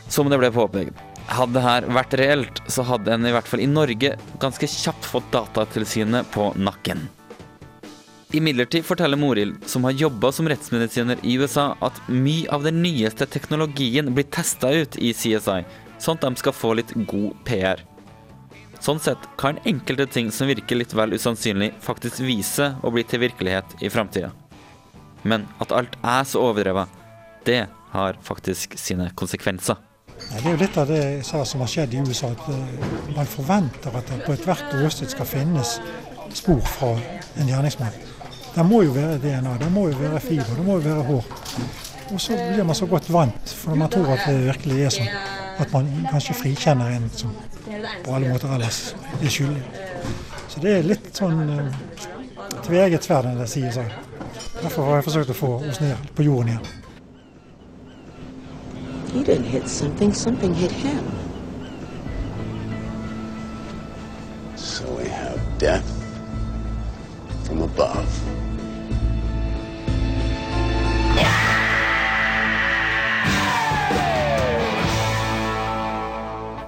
Som 0.07 0.31
det 0.31 0.39
ble 0.39 0.55
påpekt, 0.55 1.06
hadde 1.27 1.57
det 1.59 1.65
her 1.65 1.87
vært 1.91 2.17
reelt, 2.21 2.63
så 2.71 2.85
hadde 2.87 3.15
en 3.15 3.27
i 3.27 3.33
hvert 3.35 3.49
fall 3.51 3.63
i 3.63 3.69
Norge 3.71 4.15
ganske 4.43 4.69
kjapt 4.71 5.07
fått 5.09 5.29
Datatilsynet 5.35 6.29
på 6.35 6.53
nakken. 6.59 7.07
Imidlertid 8.35 8.85
forteller 8.85 9.17
Morild, 9.17 9.61
som 9.71 9.85
har 9.87 9.95
jobba 9.95 10.33
som 10.33 10.49
rettsmedisiner 10.51 11.21
i 11.23 11.37
USA, 11.39 11.77
at 11.81 12.01
mye 12.11 12.51
av 12.53 12.67
den 12.67 12.83
nyeste 12.83 13.27
teknologien 13.31 14.11
blir 14.15 14.27
testa 14.35 14.73
ut 14.75 14.99
i 14.99 15.13
CSI, 15.15 15.63
sånn 16.03 16.19
at 16.19 16.27
de 16.27 16.43
skal 16.43 16.57
få 16.57 16.75
litt 16.77 16.93
god 17.07 17.39
PR. 17.47 17.85
Sånn 18.83 19.01
sett 19.01 19.23
kan 19.41 19.61
enkelte 19.65 20.09
ting 20.11 20.29
som 20.35 20.51
virker 20.51 20.79
litt 20.79 20.93
vel 20.95 21.15
usannsynlig, 21.17 21.73
faktisk 21.81 22.21
vise 22.27 22.75
å 22.83 22.93
bli 22.93 23.07
til 23.07 23.23
virkelighet 23.25 23.79
i 23.81 23.91
framtida. 23.95 24.35
Men 25.23 25.47
at 25.63 25.73
alt 25.75 25.97
er 26.03 26.27
så 26.29 26.45
overdrevet, 26.51 26.91
det 27.47 27.65
har 27.95 28.19
faktisk 28.27 28.77
sine 28.79 29.09
konsekvenser. 29.17 29.79
Det 30.27 30.43
er 30.43 30.51
jo 30.51 30.59
litt 30.61 30.77
av 30.81 30.89
det 30.91 30.99
jeg 31.01 31.25
sa 31.29 31.45
som 31.49 31.63
har 31.63 31.71
skjedd 31.71 31.95
i 31.95 32.03
USA. 32.03 32.33
At 32.33 32.49
eh, 32.53 32.87
man 33.17 33.29
forventer 33.31 33.95
at 33.95 34.11
det 34.11 34.21
på 34.25 34.35
ethvert 34.35 34.75
åsted 34.83 35.13
skal 35.13 35.29
finnes 35.29 35.77
spor 36.35 36.61
fra 36.67 36.93
en 37.37 37.49
gjerningsmann. 37.49 37.95
Det 38.57 38.65
må 38.65 38.83
jo 38.87 38.95
være 38.97 39.19
DNA, 39.21 39.57
det 39.61 39.69
må 39.73 39.89
jo 39.91 39.99
være 40.01 40.21
fiber, 40.25 40.55
det 40.57 40.65
må 40.65 40.79
jo 40.79 40.85
være 40.87 41.03
hår. 41.11 41.27
Og 42.15 42.21
så 42.21 42.37
blir 42.39 42.65
man 42.65 42.79
så 42.79 42.87
godt 42.87 43.11
vant, 43.13 43.53
for 43.59 43.75
man 43.77 43.91
tror 43.93 44.15
at 44.15 44.25
det 44.29 44.47
virkelig 44.47 44.79
er 44.87 44.95
sånn. 44.95 45.13
At 45.61 45.73
man 45.73 45.91
kanskje 46.11 46.37
frikjenner 46.37 46.97
en 46.97 47.11
som 47.13 47.33
på 47.67 48.15
alle 48.15 48.31
måter 48.31 48.53
ellers 48.57 48.81
er 49.21 49.33
skyldig. 49.33 49.63
Så 50.49 50.63
det 50.63 50.73
er 50.79 50.89
litt 50.89 51.11
sånn 51.17 51.43
tveget 51.45 52.65
tveegget 52.67 53.09
sverd, 53.09 53.31
det 53.37 53.49
sier 53.51 53.73
seg. 53.75 53.93
Derfor 54.63 54.89
har 54.89 55.01
jeg 55.01 55.09
forsøkt 55.11 55.33
å 55.35 55.37
få 55.37 55.55
oss 55.69 55.81
ned 55.83 56.11
på 56.17 56.25
jorden 56.27 56.55
igjen. 56.55 56.86
He 59.17 59.25
didn't 59.25 59.45
hit 59.45 59.69
something, 59.69 60.13
something 60.13 60.55
hit 60.55 60.73
him. 60.73 61.05
So 64.57 64.85
we 64.99 65.09
have 65.09 65.41
death 65.59 66.05
from 67.47 67.63
above. 67.63 68.07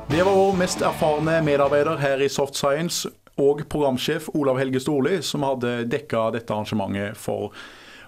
Det 0.08 0.22
var 0.22 0.34
vår 0.34 0.52
mest 0.56 0.82
erfarne 0.82 1.42
medarbeider 1.42 1.96
her 1.96 2.22
i 2.22 2.28
Soft 2.28 2.54
Science 2.56 3.08
og 3.36 3.68
programsjef 3.68 4.28
Olav 4.34 4.58
Helge 4.58 4.80
Storli 4.80 5.22
som 5.22 5.44
hadde 5.44 5.84
dekka 5.84 6.30
dette 6.30 6.54
arrangementet 6.54 7.16
for 7.16 7.52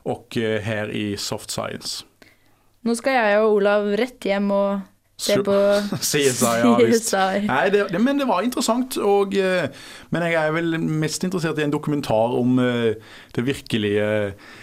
oss 0.05 0.41
her 0.65 0.89
i 0.89 1.17
Soft 1.17 1.51
Science. 1.51 2.10
Nå 2.87 2.97
skal 2.97 3.19
jeg 3.19 3.43
og 3.43 3.59
Olav 3.59 3.91
rett 4.01 4.25
hjem 4.25 4.49
og 4.57 4.87
se 5.21 5.37
på 5.45 5.57
CSI, 6.01 6.53
ja 6.63 6.73
visst. 6.81 7.11
CSI. 7.11 7.45
Nei, 7.51 7.67
det, 7.75 7.85
det, 7.93 8.01
men 8.01 8.21
det 8.21 8.29
var 8.31 8.47
interessant. 8.47 8.97
Og, 8.97 9.37
eh, 9.37 9.69
men 10.15 10.27
jeg 10.27 10.39
er 10.41 10.57
vel 10.57 10.79
mest 10.81 11.27
interessert 11.27 11.61
i 11.61 11.67
en 11.67 11.75
dokumentar 11.75 12.37
om 12.39 12.57
eh, 12.65 12.97
det 13.37 13.45
virkelige 13.45 14.07
eh, 14.31 14.55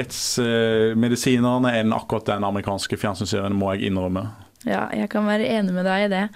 rettsmedisinerne 0.00 1.74
enn 1.80 1.96
akkurat 1.96 2.28
den 2.32 2.48
amerikanske 2.48 3.00
fjernsynsserien, 3.00 3.56
må 3.56 3.74
jeg 3.74 3.90
innrømme. 3.90 4.28
Ja, 4.68 4.86
jeg 4.92 5.08
kan 5.12 5.24
være 5.24 5.48
enig 5.48 5.72
med 5.72 5.88
deg 5.88 6.04
i 6.04 6.10
det. 6.12 6.26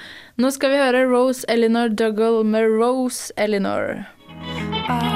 Nå 0.41 0.49
skal 0.53 0.73
vi 0.73 0.81
høre 0.81 1.05
Rose 1.11 1.45
Eleanor 1.53 1.93
Dougal 1.93 2.41
med 2.49 2.73
Rose 2.81 3.33
Eleanor. 3.37 4.07
promised 4.85 5.14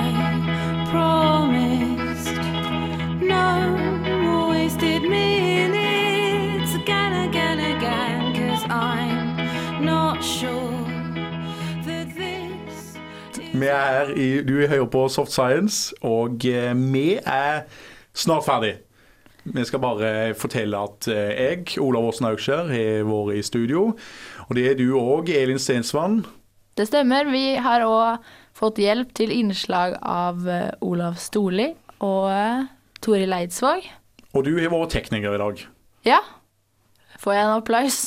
Vi 13.59 13.67
er 13.67 14.13
i, 14.15 14.27
du 14.47 14.55
hører 14.67 14.87
på 14.91 15.09
Soft 15.11 15.33
Science, 15.33 15.95
og 16.05 16.45
eh, 16.47 16.75
vi 16.93 17.19
er 17.19 17.65
snart 18.15 18.47
ferdig. 18.47 18.77
Vi 19.49 19.65
skal 19.65 19.81
bare 19.81 20.11
fortelle 20.39 20.79
at 20.79 21.09
eh, 21.11 21.31
jeg, 21.33 21.79
Olav 21.83 22.11
Åsen 22.11 22.29
Aukskjær, 22.29 22.69
har 22.71 23.07
vært 23.09 23.39
i 23.39 23.45
studio. 23.47 23.85
Og 24.49 24.59
det 24.59 24.67
er 24.71 24.77
du 24.79 24.93
òg, 24.99 25.33
Elin 25.33 25.59
Stensvann. 25.59 26.21
Det 26.79 26.87
stemmer. 26.91 27.31
Vi 27.33 27.57
har 27.59 27.87
òg 27.87 28.25
fått 28.59 28.79
hjelp 28.83 29.15
til 29.19 29.33
innslag 29.35 29.97
av 30.03 30.47
eh, 30.49 30.71
Olav 30.85 31.19
Storli 31.23 31.73
og 32.05 32.69
Tori 33.03 33.27
Leidsvåg. 33.27 33.89
Og 34.37 34.45
du 34.47 34.55
har 34.59 34.71
vært 34.71 34.95
tekniker 34.95 35.35
i 35.35 35.43
dag. 35.43 35.67
Ja. 36.07 36.23
Får 37.19 37.35
jeg 37.35 37.47
en 37.49 37.57
applaus? 37.57 38.03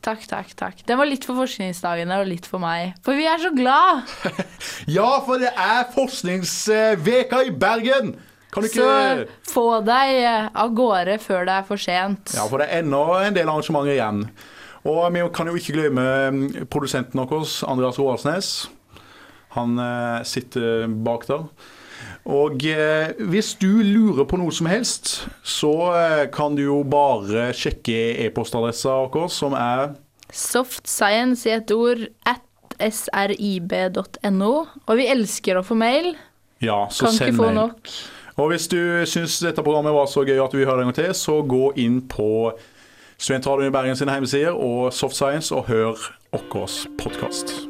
Takk, 0.00 0.22
takk, 0.24 0.52
takk. 0.56 0.78
Den 0.88 0.96
var 0.96 1.08
litt 1.08 1.26
for 1.28 1.36
forskningsdagene 1.42 2.22
og 2.22 2.28
litt 2.30 2.46
for 2.48 2.62
meg. 2.62 2.94
For 3.04 3.18
vi 3.18 3.26
er 3.28 3.40
så 3.42 3.52
glad! 3.52 4.08
Ja, 4.96 5.18
for 5.26 5.40
det 5.42 5.50
er 5.52 5.90
forskningsveka 5.92 7.42
i 7.48 7.52
Bergen! 7.52 8.14
Kan 8.50 8.64
du 8.64 8.66
ikke 8.66 8.82
Så 9.46 9.52
få 9.52 9.64
deg 9.86 10.16
eh, 10.24 10.48
av 10.58 10.72
gårde 10.74 11.18
før 11.22 11.44
det 11.46 11.58
er 11.60 11.66
for 11.68 11.78
sent. 11.78 12.32
Ja, 12.34 12.48
for 12.50 12.58
det 12.58 12.66
er 12.66 12.80
ennå 12.82 13.04
en 13.20 13.36
del 13.36 13.46
arrangementer 13.46 13.92
igjen. 13.94 14.24
Og 14.88 15.04
vi 15.14 15.22
kan 15.36 15.50
jo 15.50 15.60
ikke 15.60 15.76
glemme 15.76 16.06
mm, 16.32 16.40
produsenten 16.72 17.20
vår, 17.20 17.44
Andreas 17.70 18.00
Roaldsnes. 18.00 18.50
Han 19.54 19.78
eh, 19.84 20.24
sitter 20.26 20.88
bak 21.04 21.28
der. 21.28 21.44
Og 22.28 22.64
eh, 22.68 23.14
hvis 23.32 23.54
du 23.60 23.80
lurer 23.82 24.26
på 24.28 24.36
noe 24.38 24.52
som 24.52 24.68
helst, 24.70 25.26
så 25.42 25.72
eh, 25.96 26.26
kan 26.34 26.54
du 26.58 26.62
jo 26.66 26.82
bare 26.84 27.48
sjekke 27.56 27.96
e-postadressa 28.26 28.98
vår, 29.10 29.28
som 29.32 29.56
er 29.56 29.94
Softscience 30.30 31.48
i 31.48 31.56
et 31.56 31.72
ord 31.74 32.04
at 32.28 32.44
srib.no. 32.80 34.52
Og 34.86 35.00
vi 35.00 35.08
elsker 35.10 35.58
å 35.58 35.64
få 35.66 35.74
mail. 35.80 36.12
Ja, 36.62 36.84
så 36.92 37.08
Kan 37.08 37.16
send 37.16 37.32
ikke 37.32 37.40
få 37.42 37.48
mail. 37.48 37.58
nok. 37.64 37.94
Og 38.40 38.52
hvis 38.52 38.68
du 38.72 38.78
syns 39.10 39.40
dette 39.42 39.64
programmet 39.64 39.92
var 39.92 40.06
så 40.08 40.22
gøy 40.24 40.38
at 40.40 40.52
du 40.52 40.60
vil 40.60 40.68
høre 40.68 40.80
det 40.80 40.86
en 40.86 40.92
gang 40.92 41.00
til, 41.02 41.14
så 41.18 41.40
gå 41.42 41.72
inn 41.82 42.00
på 42.08 42.52
Studentradioen 43.20 43.68
i 43.68 43.74
Bergen 43.74 43.98
sine 43.98 44.14
hjemmesider 44.16 44.54
og 44.56 44.92
Softscience 44.96 45.52
og 45.52 45.66
hør 45.68 45.98
vår 46.32 46.78
podkast. 47.02 47.69